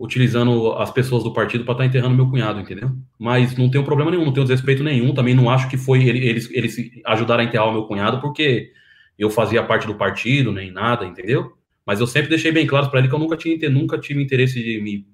[0.00, 2.90] utilizando as pessoas do partido para estar tá enterrando meu cunhado, entendeu?
[3.18, 6.50] Mas não tenho problema nenhum, não tenho desrespeito nenhum, também não acho que foi eles,
[6.50, 6.74] eles
[7.04, 8.72] ajudaram a enterrar o meu cunhado porque
[9.18, 11.52] eu fazia parte do partido, nem nada, entendeu?
[11.84, 14.62] Mas eu sempre deixei bem claro para ele que eu nunca, tinha, nunca tive interesse
[14.62, 15.06] de me,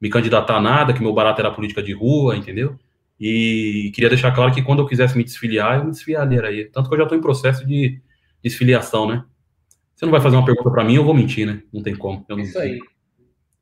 [0.00, 2.76] me candidatar a nada, que meu barato era política de rua, entendeu?
[3.20, 6.68] E queria deixar claro que quando eu quisesse me desfiliar, eu me desfiliaria.
[6.72, 8.00] Tanto que eu já estou em processo de
[8.42, 9.24] desfiliação, né?
[9.94, 11.62] Você não vai fazer uma pergunta para mim, eu vou mentir, né?
[11.72, 12.26] Não tem como.
[12.28, 12.80] Eu não Isso aí.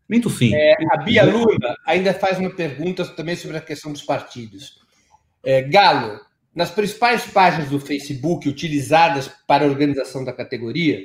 [0.08, 0.54] Minto sim.
[0.54, 4.78] É, a Bia Luna ainda faz uma pergunta também sobre a questão dos partidos.
[5.42, 6.20] É, Galo,
[6.54, 11.00] nas principais páginas do Facebook utilizadas para a organização da categoria,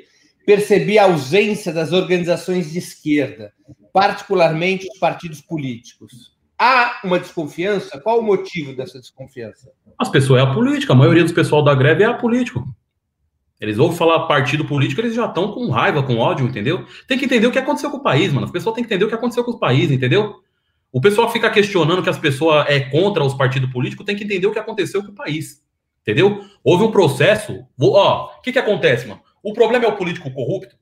[0.45, 3.53] percebi a ausência das organizações de esquerda,
[3.93, 6.37] particularmente os partidos políticos.
[6.57, 7.99] Há uma desconfiança?
[8.01, 9.71] Qual o motivo dessa desconfiança?
[9.97, 12.67] As pessoas é a política, a maioria dos pessoal da greve é a político.
[13.59, 16.85] Eles ouvem falar partido político, eles já estão com raiva, com ódio, entendeu?
[17.07, 18.45] Tem que entender o que aconteceu com o país, mano.
[18.45, 20.35] As pessoas têm que entender o que aconteceu com o país, entendeu?
[20.91, 24.47] O pessoal fica questionando que as pessoas é contra os partidos políticos, tem que entender
[24.47, 25.61] o que aconteceu com o país.
[26.01, 26.43] Entendeu?
[26.63, 27.65] Houve um processo.
[27.79, 29.21] Ó, o que, que acontece, mano?
[29.43, 30.75] O problema é o político corrupto.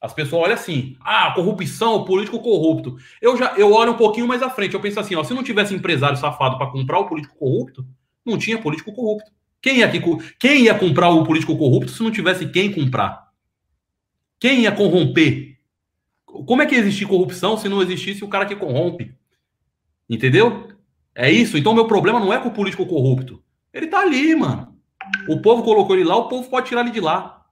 [0.00, 2.96] As pessoas olham assim, ah, corrupção, o político corrupto.
[3.20, 5.42] Eu já eu olho um pouquinho mais à frente, eu penso assim, ó, se não
[5.42, 7.84] tivesse empresário safado para comprar o político corrupto,
[8.24, 9.32] não tinha político corrupto.
[9.60, 9.90] Quem ia,
[10.38, 13.28] quem ia comprar o político corrupto se não tivesse quem comprar?
[14.38, 15.58] Quem ia corromper?
[16.24, 19.14] Como é que existir corrupção se não existisse o cara que corrompe?
[20.08, 20.68] Entendeu?
[21.14, 21.58] É isso.
[21.58, 23.42] Então, meu problema não é com o político corrupto.
[23.72, 24.76] Ele tá ali, mano.
[25.28, 27.44] O povo colocou ele lá, o povo pode tirar ele de lá.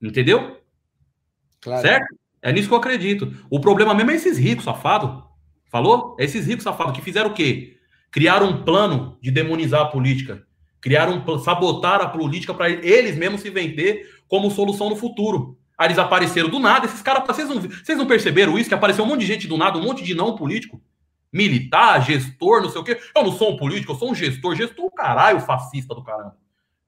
[0.00, 0.60] Entendeu?
[1.60, 1.80] Claro.
[1.80, 2.16] Certo?
[2.42, 3.32] É nisso que eu acredito.
[3.48, 5.22] O problema mesmo é esses ricos safados.
[5.70, 6.16] Falou?
[6.18, 7.78] É esses ricos safados que fizeram o quê?
[8.10, 10.46] Criaram um plano de demonizar a política.
[10.82, 15.56] Criaram um sabotar a política para eles mesmos se vender como solução no futuro.
[15.78, 16.86] Aí eles apareceram do nada.
[16.86, 18.68] Esses caras, vocês não, vocês não perceberam isso?
[18.68, 20.82] Que apareceu um monte de gente do nada, um monte de não político.
[21.32, 23.00] Militar, gestor, não sei o quê.
[23.16, 24.56] Eu não sou um político, eu sou um gestor.
[24.56, 26.36] Gestor o caralho, fascista do caramba.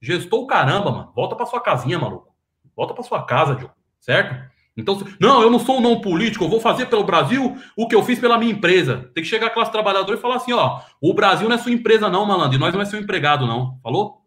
[0.03, 1.13] Gestor o caramba, mano.
[1.15, 2.35] Volta pra sua casinha, maluco.
[2.77, 4.53] Volta para sua casa, Diogo, certo?
[4.77, 7.95] Então, não, eu não sou um não político, eu vou fazer pelo Brasil o que
[7.95, 9.11] eu fiz pela minha empresa.
[9.15, 11.71] Tem que chegar a classe trabalhadora e falar assim, ó, o Brasil não é sua
[11.71, 14.23] empresa não, malandro, e nós não é seu empregado não, falou?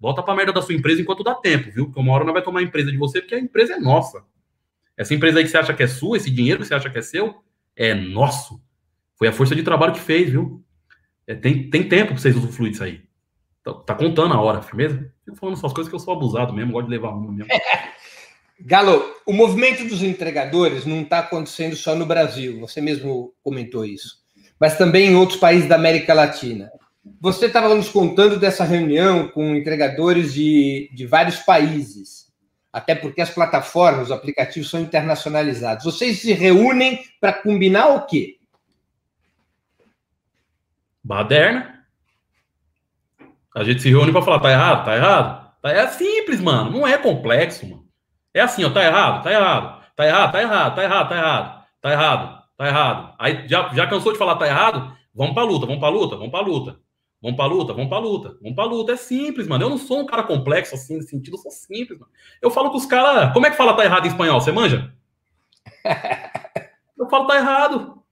[0.00, 1.86] Volta pra merda da sua empresa enquanto dá tempo, viu?
[1.86, 4.24] Porque uma hora não vai tomar a empresa de você, porque a empresa é nossa.
[4.96, 6.98] Essa empresa aí que você acha que é sua, esse dinheiro que você acha que
[6.98, 7.36] é seu,
[7.76, 8.60] é nosso.
[9.16, 10.64] Foi a força de trabalho que fez, viu?
[11.28, 13.02] É, tem, tem tempo pra vocês usufruir disso aí.
[13.62, 15.12] Tá, tá contando a hora, firmeza?
[15.24, 17.46] Fico falando essas coisas que eu sou abusado mesmo, gosto de levar mesmo.
[18.64, 24.18] Galo, o movimento dos entregadores não está acontecendo só no Brasil, você mesmo comentou isso,
[24.58, 26.70] mas também em outros países da América Latina.
[27.20, 32.32] Você estava nos contando dessa reunião com entregadores de, de vários países,
[32.72, 35.84] até porque as plataformas, os aplicativos são internacionalizados.
[35.84, 38.36] Vocês se reúnem para combinar o quê?
[41.02, 41.84] Baderna.
[43.56, 44.84] A gente se reúne para falar, tá errado?
[44.84, 45.52] Tá errado?
[45.60, 46.70] Tá, é simples, mano.
[46.70, 47.81] Não é complexo, mano.
[48.34, 51.64] É assim, ó, tá errado, tá errado, tá errado, tá errado, tá errado, tá errado,
[51.80, 53.14] tá errado, tá errado.
[53.18, 54.96] Aí já, já cansou de falar tá errado?
[55.14, 56.80] Vamos pra luta, vamos pra luta, vamos pra luta.
[57.22, 58.92] Vamos pra luta, vamos pra luta, vamos pra luta.
[58.92, 59.64] É simples, mano.
[59.64, 62.10] Eu não sou um cara complexo assim, nesse sentido, eu sou simples, mano.
[62.40, 63.32] Eu falo com os caras.
[63.32, 64.40] Como é que fala tá errado em espanhol?
[64.40, 64.92] Você manja?
[66.98, 68.02] Eu falo tá errado.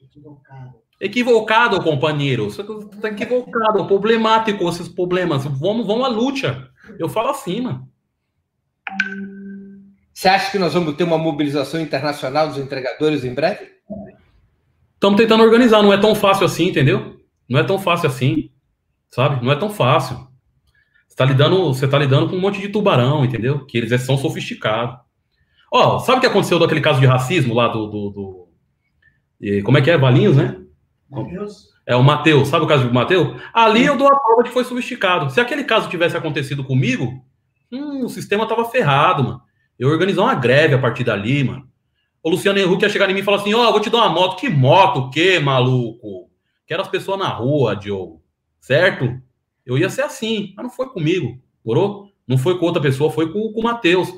[0.00, 0.74] Equivocado.
[0.98, 2.50] Equivocado, companheiro.
[2.50, 2.64] Você
[3.00, 5.44] tá equivocado, problemático esses problemas.
[5.44, 6.70] Vamos, vamos à luta.
[6.98, 7.86] Eu falo assim, mano.
[10.16, 13.70] Você acha que nós vamos ter uma mobilização internacional dos entregadores em breve?
[14.94, 17.20] Estamos tentando organizar, não é tão fácil assim, entendeu?
[17.46, 18.50] Não é tão fácil assim,
[19.10, 19.44] sabe?
[19.44, 20.16] Não é tão fácil.
[20.16, 23.66] Você está lidando, você tá lidando com um monte de tubarão, entendeu?
[23.66, 24.96] Que eles são sofisticados.
[25.70, 27.86] Ó, sabe o que aconteceu daquele caso de racismo lá do.
[27.86, 28.48] do, do...
[29.38, 29.98] E, como é que é?
[29.98, 30.58] Valinhos, né?
[31.10, 31.68] Mateus.
[31.86, 33.38] É o Matheus, sabe o caso do Matheus?
[33.52, 35.28] Ali eu dou a prova de que foi sofisticado.
[35.28, 37.22] Se aquele caso tivesse acontecido comigo,
[37.70, 39.45] hum, o sistema tava ferrado, mano.
[39.78, 41.68] Eu organizar uma greve a partir dali, mano.
[42.22, 43.98] O Luciano Henrique ia chegar em mim e falar assim: Ó, oh, vou te dar
[43.98, 44.40] uma moto.
[44.40, 45.00] Que moto?
[45.00, 46.30] O quê, maluco?
[46.66, 48.22] Quero as pessoas na rua, Diogo.
[48.60, 49.20] Certo?
[49.64, 52.10] Eu ia ser assim, mas não foi comigo, morou?
[52.26, 54.12] Não foi com outra pessoa, foi com, com o Matheus.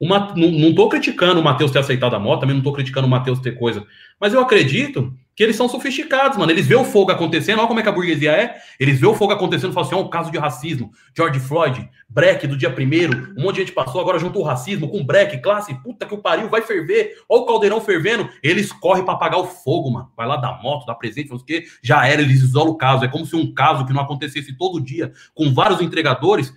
[0.00, 3.06] Uma, não, não tô criticando o Matheus ter aceitado a moto, também não tô criticando
[3.06, 3.86] o Matheus ter coisa.
[4.20, 6.52] Mas eu acredito que eles são sofisticados, mano.
[6.52, 8.56] Eles vê o fogo acontecendo, olha como é que a burguesia é.
[8.78, 10.92] Eles vê o fogo acontecendo falam assim: ó, um caso de racismo.
[11.16, 14.88] George Floyd, Breck do dia primeiro, um monte de gente passou, agora juntou o racismo
[14.88, 17.16] com Breck, classe, puta que o pariu, vai ferver.
[17.28, 18.28] Olha o caldeirão fervendo.
[18.42, 20.10] Eles correm para apagar o fogo, mano.
[20.16, 21.68] Vai lá dar moto, dar presente, não sei o quê.
[21.82, 23.04] Já era, eles isolam o caso.
[23.04, 26.52] É como se um caso que não acontecesse todo dia, com vários entregadores,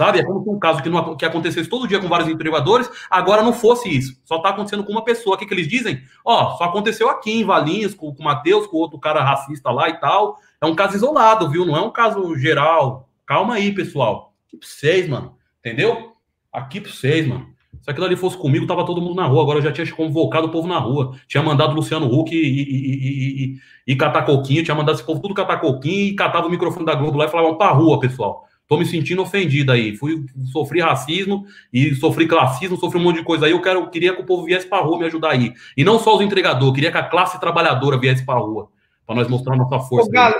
[0.00, 0.18] Sabe?
[0.18, 3.42] É como se um caso que, não, que acontecesse todo dia com vários entregadores, agora
[3.42, 4.18] não fosse isso.
[4.24, 5.36] Só está acontecendo com uma pessoa.
[5.36, 6.00] O que, que eles dizem?
[6.24, 9.90] Ó, só aconteceu aqui em Valinhos, com, com o Matheus, com outro cara racista lá
[9.90, 10.38] e tal.
[10.58, 11.66] É um caso isolado, viu?
[11.66, 13.10] Não é um caso geral.
[13.26, 14.32] Calma aí, pessoal.
[14.46, 15.34] Aqui pra vocês, mano.
[15.58, 16.14] Entendeu?
[16.50, 17.48] Aqui pra vocês, mano.
[17.82, 19.42] Se aquilo ali fosse comigo, tava todo mundo na rua.
[19.42, 21.14] Agora eu já tinha convocado o povo na rua.
[21.28, 24.64] Tinha mandado Luciano Huck e, e, e, e, e catar coquinho.
[24.64, 27.28] Tinha mandado esse povo tudo catar coquinho e catava o microfone da Globo lá e
[27.28, 28.48] falava pra rua, pessoal.
[28.70, 29.96] Tô me sentindo ofendido aí.
[29.96, 33.50] Fui, sofri racismo e sofri classismo, sofri um monte de coisa aí.
[33.50, 35.52] Eu quero, queria que o povo viesse para rua me ajudar aí.
[35.76, 38.70] E não só os entregadores, queria que a classe trabalhadora viesse para rua,
[39.04, 40.08] para nós mostrar nossa força.
[40.08, 40.36] Ô, Galo,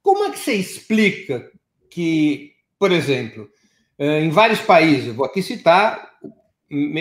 [0.00, 1.50] como é que você explica
[1.90, 3.48] que, por exemplo,
[3.98, 6.08] eh, em vários países, vou aqui citar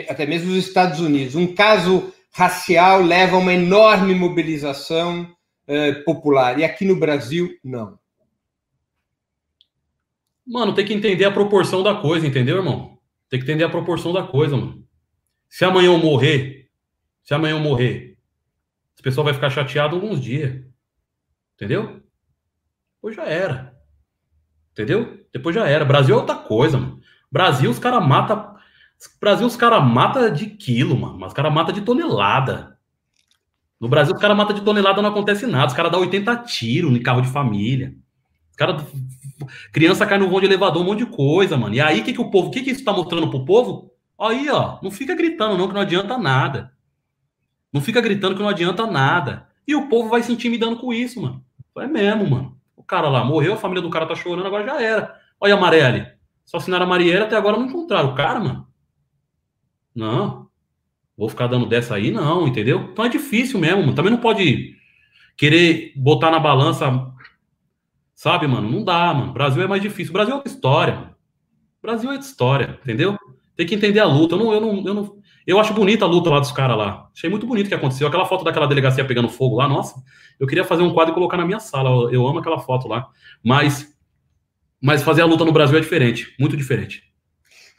[0.09, 5.27] até mesmo os Estados Unidos, um caso racial leva a uma enorme mobilização
[5.67, 7.99] eh, popular, e aqui no Brasil, não.
[10.45, 12.99] Mano, tem que entender a proporção da coisa, entendeu, irmão?
[13.29, 14.85] Tem que entender a proporção da coisa, mano.
[15.49, 16.69] Se amanhã eu morrer,
[17.23, 18.17] se amanhã eu morrer,
[18.95, 20.63] as pessoas vai ficar chateado alguns dias.
[21.55, 22.01] Entendeu?
[22.95, 23.73] Depois já era.
[24.71, 25.25] Entendeu?
[25.31, 25.85] Depois já era.
[25.85, 26.99] Brasil é outra coisa, mano.
[27.31, 28.55] Brasil, os caras matam.
[29.19, 31.17] Brasil, os caras matam de quilo, mano.
[31.19, 32.77] Mas os caras matam de tonelada.
[33.79, 35.67] No Brasil, os caras matam de tonelada, não acontece nada.
[35.67, 37.95] Os caras dão 80 tiros em carro de família.
[38.49, 38.83] Os caras
[39.71, 41.75] Criança cai no voo de elevador, um monte de coisa, mano.
[41.75, 43.91] E aí, o que, que o povo, o que, que isso tá mostrando pro povo?
[44.19, 46.71] Aí, ó, não fica gritando, não, que não adianta nada.
[47.71, 49.47] Não fica gritando que não adianta nada.
[49.67, 51.43] E o povo vai se intimidando com isso, mano.
[51.77, 52.57] É mesmo, mano.
[52.75, 55.19] O cara lá morreu, a família do cara tá chorando, agora já era.
[55.39, 56.05] Olha a Marelli.
[56.45, 58.67] Só assinaram a Marielle, até agora não encontraram o cara, mano.
[59.95, 60.47] Não.
[61.17, 62.89] Vou ficar dando dessa aí, não, entendeu?
[62.91, 63.95] Então é difícil mesmo, mano.
[63.95, 64.75] Também não pode
[65.37, 67.12] querer botar na balança
[68.15, 68.69] Sabe, mano?
[68.69, 69.33] Não dá, mano.
[69.33, 70.11] Brasil é mais difícil.
[70.11, 70.95] O Brasil é outra história.
[70.95, 71.15] Mano.
[71.81, 73.17] Brasil é outra história, entendeu?
[73.55, 74.35] Tem que entender a luta.
[74.35, 75.17] Eu não, eu não, eu não.
[75.45, 77.09] Eu acho bonita a luta lá dos caras lá.
[77.13, 78.07] Achei muito bonito o que aconteceu.
[78.07, 80.01] Aquela foto daquela delegacia pegando fogo lá, nossa.
[80.39, 81.89] Eu queria fazer um quadro e colocar na minha sala.
[81.89, 83.09] Eu, eu amo aquela foto lá.
[83.43, 83.93] Mas,
[84.81, 87.03] mas fazer a luta no Brasil é diferente, muito diferente.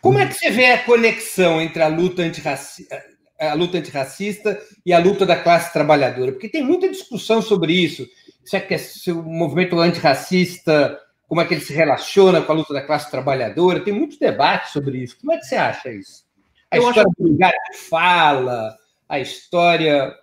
[0.03, 3.03] Como é que você vê a conexão entre a luta antirracista,
[3.41, 6.33] a luta antirracista e a luta da classe trabalhadora?
[6.33, 8.07] Porque tem muita discussão sobre isso
[8.45, 12.55] se, é que, se o movimento antirracista, como é que ele se relaciona com a
[12.55, 15.19] luta da classe trabalhadora, tem muito debate sobre isso.
[15.21, 16.25] Como é que você acha isso?
[16.71, 17.23] A eu história acho...
[17.23, 18.77] do lugar que fala,
[19.09, 20.15] a história.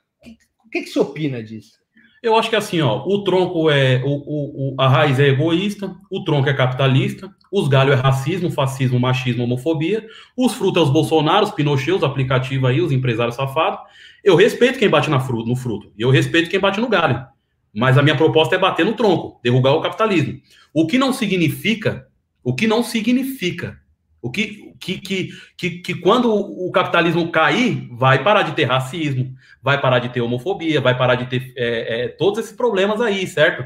[0.66, 1.82] O que, que você opina disso?
[2.22, 4.02] Eu acho que assim, ó, o tronco é.
[4.06, 9.00] O, o, a raiz é egoísta, o tronco é capitalista, os galhos é racismo, fascismo,
[9.00, 10.06] machismo, homofobia,
[10.38, 13.80] os frutos é os Bolsonaro, os Pinochet, os aplicativos aí, os empresários safados.
[14.24, 17.26] Eu respeito quem bate na fruta, no fruto, e eu respeito quem bate no galho.
[17.74, 20.42] Mas a minha proposta é bater no tronco, derrubar o capitalismo.
[20.74, 22.08] O que não significa,
[22.44, 23.80] o que não significa,
[24.22, 29.34] o que, que, que, que, que quando o capitalismo cair, vai parar de ter racismo,
[29.62, 33.26] vai parar de ter homofobia, vai parar de ter é, é, todos esses problemas aí,
[33.26, 33.66] certo?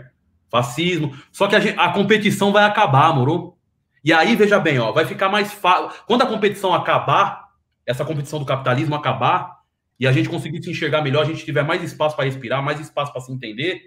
[0.49, 1.16] Fascismo.
[1.32, 3.58] Só que a, gente, a competição vai acabar, moro?
[4.03, 5.89] E aí, veja bem, ó, vai ficar mais fácil.
[6.06, 7.49] Quando a competição acabar,
[7.86, 9.56] essa competição do capitalismo acabar,
[9.99, 12.80] e a gente conseguir se enxergar melhor, a gente tiver mais espaço para respirar, mais
[12.80, 13.82] espaço para se entender,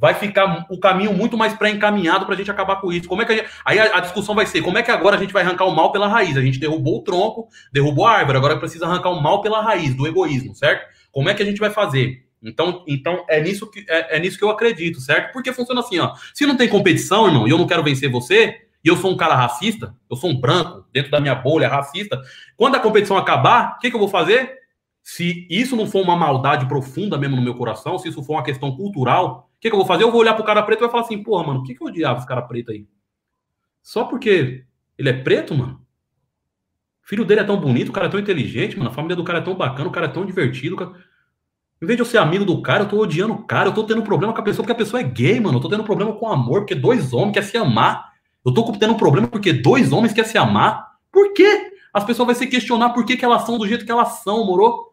[0.00, 3.08] vai ficar o caminho muito mais pré-encaminhado para a gente acabar com isso.
[3.08, 3.48] Como é que gente...
[3.64, 5.74] aí a, a, discussão vai ser como é que agora a gente vai arrancar o
[5.74, 6.36] mal pela raiz?
[6.36, 9.94] A gente derrubou o tronco, derrubou a árvore, agora precisa arrancar o mal pela raiz
[9.94, 10.86] do egoísmo, certo?
[11.10, 12.24] Como é que a gente vai fazer?
[12.42, 15.32] Então, então é nisso que é, é nisso que eu acredito, certo?
[15.32, 16.14] Porque funciona assim, ó.
[16.32, 19.16] Se não tem competição, irmão, e eu não quero vencer você, e eu sou um
[19.16, 22.20] cara racista, eu sou um branco dentro da minha bolha racista,
[22.56, 24.56] quando a competição acabar, o que, que eu vou fazer?
[25.02, 28.44] Se isso não for uma maldade profunda mesmo no meu coração, se isso for uma
[28.44, 30.04] questão cultural, o que, que, eu vou fazer?
[30.04, 31.82] Eu vou olhar pro cara preto e vai falar assim, porra, mano, o que, que
[31.82, 32.86] eu odiava esse cara preto aí?
[33.82, 34.64] Só porque
[34.96, 35.80] ele é preto, mano?
[37.04, 38.90] O filho dele é tão bonito, o cara é tão inteligente, mano.
[38.90, 40.76] A família do cara é tão bacana, o cara é tão divertido.
[40.76, 40.92] Cara...
[41.82, 43.82] Em vez de eu ser amigo do cara, eu tô odiando o cara, eu tô
[43.82, 45.58] tendo problema com a pessoa porque a pessoa é gay, mano.
[45.58, 48.12] Eu tô tendo problema com amor, porque dois homens querem se amar.
[48.44, 50.98] Eu tô tendo um problema porque dois homens querem se amar.
[51.10, 51.72] Por quê?
[51.92, 54.46] As pessoas vão se questionar por que, que elas são do jeito que elas são,
[54.46, 54.87] moro?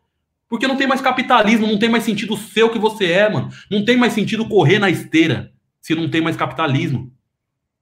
[0.49, 3.49] Porque não tem mais capitalismo, não tem mais sentido ser o que você é, mano.
[3.69, 7.11] Não tem mais sentido correr na esteira se não tem mais capitalismo.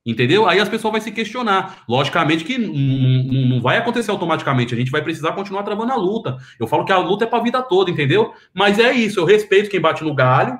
[0.05, 0.47] Entendeu?
[0.47, 1.83] Aí as pessoas vão se questionar.
[1.87, 4.73] Logicamente que não vai acontecer automaticamente.
[4.73, 6.37] A gente vai precisar continuar travando a luta.
[6.59, 8.33] Eu falo que a luta é para a vida toda, entendeu?
[8.53, 9.19] Mas é isso.
[9.19, 10.59] Eu respeito quem bate no galho,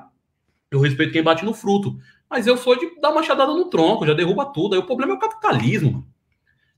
[0.70, 1.98] eu respeito quem bate no fruto.
[2.30, 4.74] Mas eu sou de dar uma machadada no tronco, já derruba tudo.
[4.74, 6.06] Aí o problema é o capitalismo.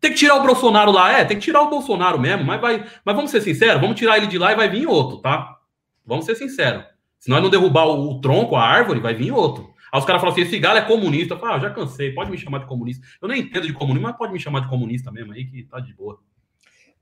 [0.00, 2.84] Tem que tirar o Bolsonaro lá, é, tem que tirar o Bolsonaro mesmo, mas vai,
[3.04, 5.56] mas vamos ser sinceros, vamos tirar ele de lá e vai vir outro, tá?
[6.04, 6.84] Vamos ser sinceros.
[7.18, 9.74] Se nós não derrubar o, o tronco, a árvore, vai vir outro.
[9.92, 11.34] Aí os caras falam assim: esse galo é comunista.
[11.34, 13.04] Eu falo, ah, já cansei, pode me chamar de comunista.
[13.20, 15.80] Eu nem entendo de comunismo, mas pode me chamar de comunista mesmo aí, que tá
[15.80, 16.18] de boa.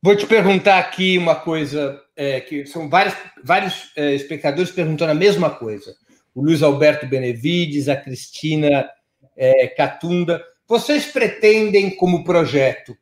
[0.02, 5.14] Vou te perguntar aqui uma coisa, é, que são vários, vários é, espectadores perguntando a
[5.14, 5.94] mesma coisa.
[6.34, 8.88] O Luiz Alberto Benevides, a Cristina
[9.36, 10.42] é, Catunda.
[10.66, 12.96] Vocês pretendem, como projeto,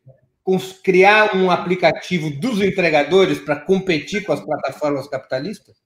[0.82, 5.76] criar um aplicativo dos entregadores para competir com as plataformas capitalistas?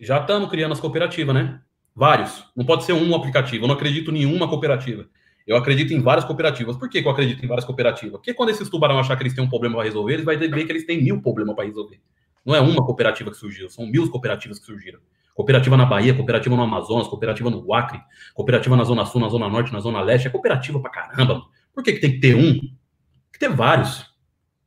[0.00, 1.60] Já estamos criando as cooperativas, né?
[1.94, 2.44] Vários.
[2.56, 3.64] Não pode ser um aplicativo.
[3.64, 5.06] Eu não acredito em nenhuma cooperativa.
[5.46, 6.76] Eu acredito em várias cooperativas.
[6.76, 8.12] Por que, eu acredito em várias cooperativas?
[8.12, 10.64] Porque quando esses tubarão achar que eles têm um problema para resolver, eles vão ver
[10.64, 12.00] que eles têm mil problemas para resolver.
[12.44, 15.00] Não é uma cooperativa que surgiu, são mil cooperativas que surgiram.
[15.34, 18.00] Cooperativa na Bahia, cooperativa no Amazonas, cooperativa no Acre,
[18.32, 20.28] cooperativa na Zona Sul, na Zona Norte, na Zona Leste.
[20.28, 21.34] É cooperativa pra caramba.
[21.34, 21.44] Mano.
[21.74, 22.52] Por que, que tem que ter um?
[22.52, 22.70] Tem
[23.32, 24.06] que ter vários.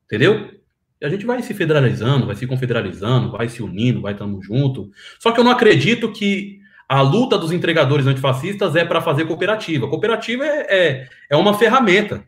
[0.06, 0.52] Entendeu?
[1.00, 4.92] E a gente vai se federalizando, vai se confederalizando, vai se unindo, vai estando junto.
[5.20, 6.60] Só que eu não acredito que
[6.90, 9.88] a luta dos entregadores antifascistas é para fazer cooperativa.
[9.88, 12.26] Cooperativa é, é, é uma ferramenta.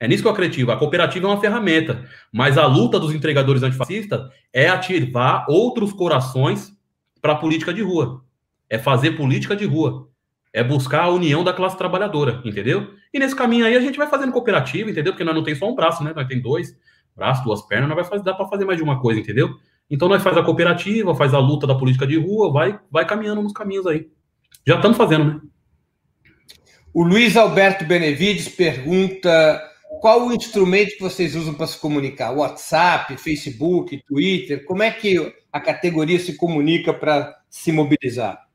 [0.00, 0.70] É nisso que eu acredito.
[0.70, 2.04] A cooperativa é uma ferramenta.
[2.32, 6.72] Mas a luta dos entregadores antifascistas é ativar outros corações
[7.20, 8.24] para a política de rua.
[8.68, 10.08] É fazer política de rua.
[10.52, 12.94] É buscar a união da classe trabalhadora, entendeu?
[13.12, 15.12] E nesse caminho aí a gente vai fazendo cooperativa, entendeu?
[15.12, 16.12] Porque nós não tem só um braço, né?
[16.14, 16.76] Nós tem dois
[17.14, 19.54] braços, duas pernas, nós vai fazer, dá para fazer mais de uma coisa, entendeu?
[19.90, 23.42] Então nós faz a cooperativa, faz a luta da política de rua, vai, vai caminhando
[23.42, 24.08] nos caminhos aí.
[24.66, 25.40] Já estamos fazendo, né?
[26.92, 29.62] O Luiz Alberto Benevides pergunta
[30.00, 32.32] qual o instrumento que vocês usam para se comunicar?
[32.32, 34.64] WhatsApp, Facebook, Twitter?
[34.64, 38.46] Como é que a categoria se comunica para se mobilizar?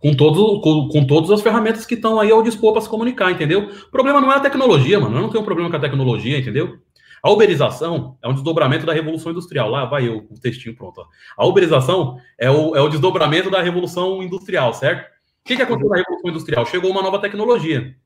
[0.00, 3.30] Com, todo, com, com todas as ferramentas que estão aí ao dispor para se comunicar,
[3.30, 3.70] entendeu?
[3.70, 5.16] O problema não é a tecnologia, mano.
[5.16, 6.78] Eu não tenho um problema com a tecnologia, entendeu?
[7.22, 9.68] A uberização é um desdobramento da Revolução Industrial.
[9.68, 11.00] Lá vai eu, o textinho pronto.
[11.00, 11.06] Ó.
[11.42, 15.06] A uberização é o, é o desdobramento da Revolução Industrial, certo?
[15.06, 16.66] O que, que aconteceu na Revolução Industrial?
[16.66, 17.96] Chegou uma nova tecnologia.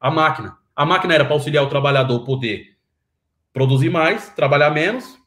[0.00, 0.56] A máquina.
[0.80, 2.68] A máquina era para auxiliar o trabalhador poder
[3.52, 5.18] produzir mais, trabalhar menos,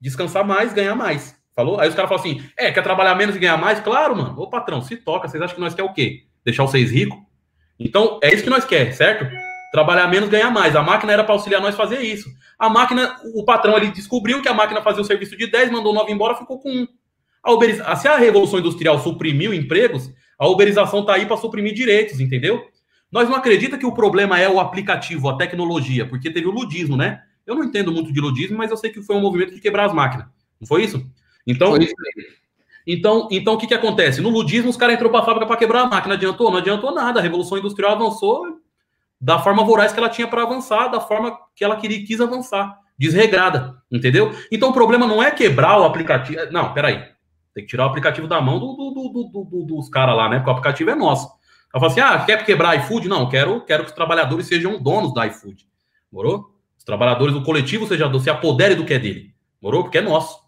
[0.00, 1.36] descansar mais, ganhar mais.
[1.52, 1.80] Falou?
[1.80, 3.80] Aí os caras falam assim: é, quer trabalhar menos e ganhar mais?
[3.80, 4.40] Claro, mano.
[4.40, 6.26] Ô patrão, se toca, vocês acham que nós quer o quê?
[6.44, 7.18] Deixar vocês ricos?
[7.76, 9.28] Então, é isso que nós quer, certo?
[9.72, 10.76] Trabalhar menos, ganhar mais.
[10.76, 12.30] A máquina era para auxiliar nós fazer isso.
[12.56, 15.92] A máquina, o patrão ele descobriu que a máquina fazia o serviço de 10, mandou
[15.92, 16.86] 9 embora, ficou com 1.
[17.42, 17.96] A uberiza...
[17.96, 20.08] Se a Revolução Industrial suprimiu empregos,
[20.38, 22.64] a uberização está aí para suprimir direitos, entendeu?
[23.10, 26.96] Nós não acredita que o problema é o aplicativo, a tecnologia, porque teve o ludismo,
[26.96, 27.22] né?
[27.46, 29.86] Eu não entendo muito de ludismo, mas eu sei que foi um movimento de quebrar
[29.86, 30.26] as máquinas.
[30.60, 31.04] Não foi isso?
[31.46, 31.94] Então, foi isso
[32.86, 34.20] então, então o que, que acontece?
[34.20, 36.14] No ludismo, os caras entrou para a fábrica para quebrar a máquina.
[36.14, 36.50] Adiantou?
[36.50, 37.20] Não adiantou nada.
[37.20, 38.58] A Revolução Industrial avançou
[39.20, 42.78] da forma voraz que ela tinha para avançar, da forma que ela queria, quis avançar.
[42.98, 44.32] Desregrada, entendeu?
[44.50, 46.40] Então o problema não é quebrar o aplicativo.
[46.50, 47.04] Não, peraí.
[47.54, 50.36] Tem que tirar o aplicativo da mão do, do, do, do dos caras lá, né?
[50.36, 51.30] Porque o aplicativo é nosso.
[51.72, 53.08] Ela fala assim: ah, quer quebrar iFood?
[53.08, 55.66] Não, quero, quero que os trabalhadores sejam donos da iFood.
[56.10, 56.54] Morou?
[56.76, 59.34] Os trabalhadores do coletivo seja, se apodere do que é dele.
[59.60, 59.82] Morou?
[59.82, 60.40] Porque é nosso.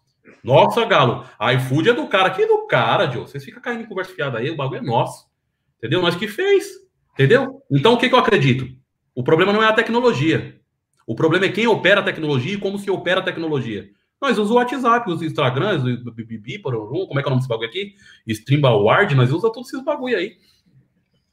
[0.43, 2.29] Nossa, Galo, a iFood é do cara.
[2.29, 3.21] Que do cara, Joe?
[3.21, 5.25] Vocês ficam caindo em conversa fiada aí, o bagulho é nosso.
[5.77, 6.01] Entendeu?
[6.01, 6.65] Nós que fez.
[7.13, 7.61] Entendeu?
[7.71, 8.67] Então, o que, que eu acredito?
[9.15, 10.59] O problema não é a tecnologia.
[11.05, 13.89] O problema é quem opera a tecnologia e como se opera a tecnologia.
[14.21, 17.49] Nós usamos o WhatsApp, os Instagrams, o BBB, como é que é o nome desse
[17.49, 17.93] bagulho aqui?
[18.25, 20.37] Streambaward, nós usamos todos esses bagulho aí.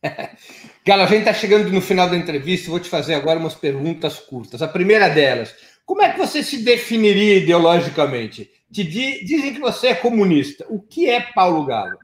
[0.84, 4.18] Galo, a gente está chegando no final da entrevista, vou te fazer agora umas perguntas
[4.18, 4.62] curtas.
[4.62, 8.50] A primeira delas, como é que você se definiria ideologicamente?
[8.72, 10.64] Te di dizem que você é comunista.
[10.68, 11.98] O que é Paulo Galo?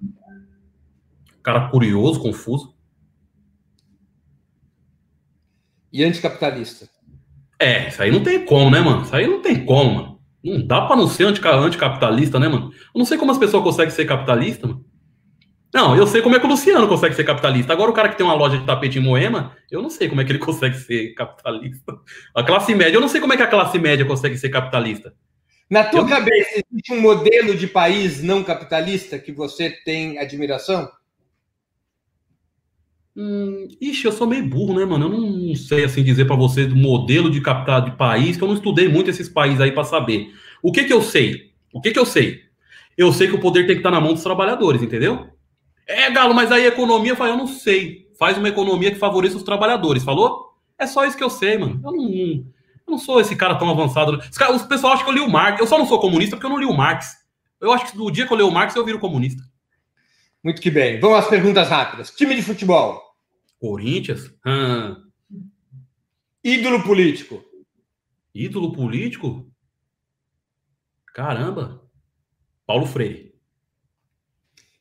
[1.43, 2.75] Cara curioso, confuso.
[5.93, 6.89] E anticapitalista?
[7.59, 9.03] É, isso aí não tem como, né, mano?
[9.03, 10.21] Isso aí não tem como, mano.
[10.45, 12.71] Não dá pra não ser anticapitalista, né, mano?
[12.73, 14.85] Eu não sei como as pessoas conseguem ser capitalista, mano.
[15.77, 17.71] Não, eu sei como é que o Luciano consegue ser capitalista.
[17.71, 20.23] Agora, o cara que tem uma loja de tapete em Moema, eu não sei como
[20.23, 21.99] é que ele consegue ser capitalista.
[22.35, 25.13] A classe média, eu não sei como é que a classe média consegue ser capitalista.
[25.69, 26.09] Na tua eu...
[26.09, 30.91] cabeça, existe um modelo de país não capitalista que você tem admiração?
[33.15, 35.05] Hum, ixi, eu sou meio burro, né, mano?
[35.05, 38.49] Eu não sei assim dizer para você do modelo de capital de país, que eu
[38.49, 40.33] não estudei muito esses países aí para saber.
[40.63, 41.53] O que que eu sei?
[41.71, 42.47] O que que eu sei?
[42.97, 45.36] Eu sei que o poder tem que estar na mão dos trabalhadores, entendeu?
[45.87, 48.11] É, Galo, mas aí a economia, eu, eu não sei.
[48.19, 50.55] Faz uma economia que favoreça os trabalhadores, falou?
[50.79, 51.81] É só isso que eu sei, mano.
[51.85, 52.45] Eu não, eu
[52.89, 54.13] não sou esse cara tão avançado.
[54.13, 55.61] O pessoal acha que eu li o Marx.
[55.61, 57.15] Eu só não sou comunista porque eu não li o Marx.
[57.61, 59.43] Eu acho que no dia que eu li o Marx, eu viro comunista.
[60.43, 61.01] Muito que bem.
[61.01, 62.11] Vamos às perguntas rápidas.
[62.11, 63.03] Time de futebol.
[63.59, 64.33] Corinthians?
[64.47, 64.97] Hum.
[66.45, 67.43] Ídolo político.
[68.35, 69.51] Ídolo político?
[71.13, 71.83] Caramba.
[72.67, 73.26] Paulo Freire.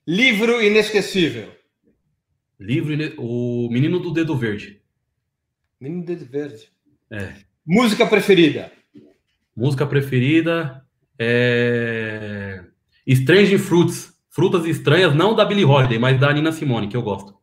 [0.07, 1.51] Livro inesquecível.
[2.59, 2.93] Livro.
[3.17, 4.81] O Menino do Dedo Verde.
[5.79, 6.71] Menino do Dedo Verde.
[7.11, 7.33] É.
[7.65, 8.71] Música preferida.
[9.55, 10.85] Música preferida
[11.17, 12.63] é
[13.07, 14.13] Strange Fruits.
[14.29, 17.37] Frutas estranhas, não da Billie Holiday, mas da Nina Simone, que eu gosto.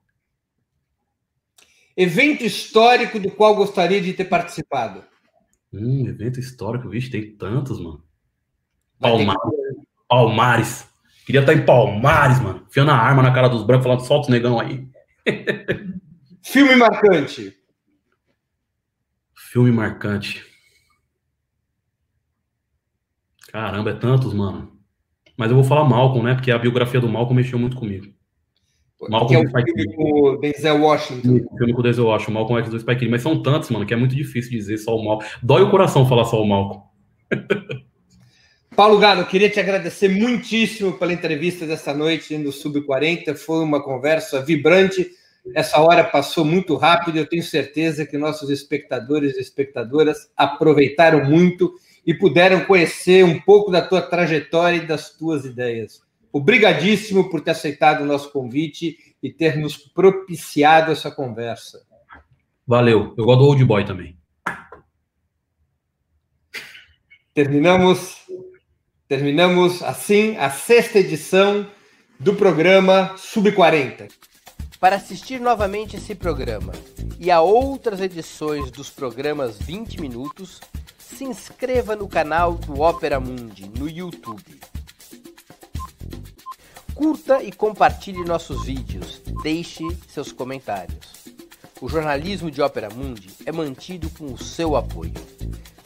[1.97, 5.03] Evento histórico do qual gostaria de ter participado.
[5.73, 8.05] Hum, evento histórico, vixe, tem tantos, mano.
[9.01, 9.41] Palmares.
[10.07, 10.92] Palmares.
[11.25, 12.67] Queria estar em Palmares, mano.
[12.71, 14.87] Fiando a arma na cara dos brancos, falando, solta os negão aí.
[16.43, 17.57] Filme marcante.
[19.35, 20.45] Filme marcante.
[23.53, 24.73] Caramba, é tantos, mano.
[25.37, 26.35] Mas eu vou falar Malcolm, né?
[26.35, 28.13] Porque a biografia do Malcolm mexeu muito comigo.
[29.09, 31.29] Malcolm que é o filme com Denzel Washington.
[31.29, 33.11] O filme com o Denzel Washington, Malcolm X do Spike Lee.
[33.11, 35.29] Mas são tantos, mano, que é muito difícil dizer só o Malcolm.
[35.43, 36.83] Dói o coração falar só o Malcolm.
[38.75, 43.37] Paulo Galo, queria te agradecer muitíssimo pela entrevista dessa noite no Sub-40.
[43.37, 45.11] Foi uma conversa vibrante.
[45.55, 47.19] Essa hora passou muito rápido.
[47.19, 51.75] Eu tenho certeza que nossos espectadores e espectadoras aproveitaram muito
[52.07, 56.01] e puderam conhecer um pouco da tua trajetória e das tuas ideias.
[56.33, 61.83] Obrigadíssimo por ter aceitado o nosso convite e ter nos propiciado essa conversa.
[62.67, 63.15] Valeu.
[63.19, 64.17] Eu gosto do Old Boy também.
[67.35, 68.22] Terminamos
[69.09, 71.67] Terminamos assim a sexta edição
[72.19, 74.09] do programa Sub 40.
[74.81, 76.73] Para assistir novamente esse programa
[77.19, 80.61] e a outras edições dos programas 20 minutos,
[80.99, 84.61] se inscreva no canal do Opera Mundi no YouTube.
[86.95, 91.13] Curta e compartilhe nossos vídeos, deixe seus comentários.
[91.81, 95.13] O jornalismo de Opera Mundi é mantido com o seu apoio.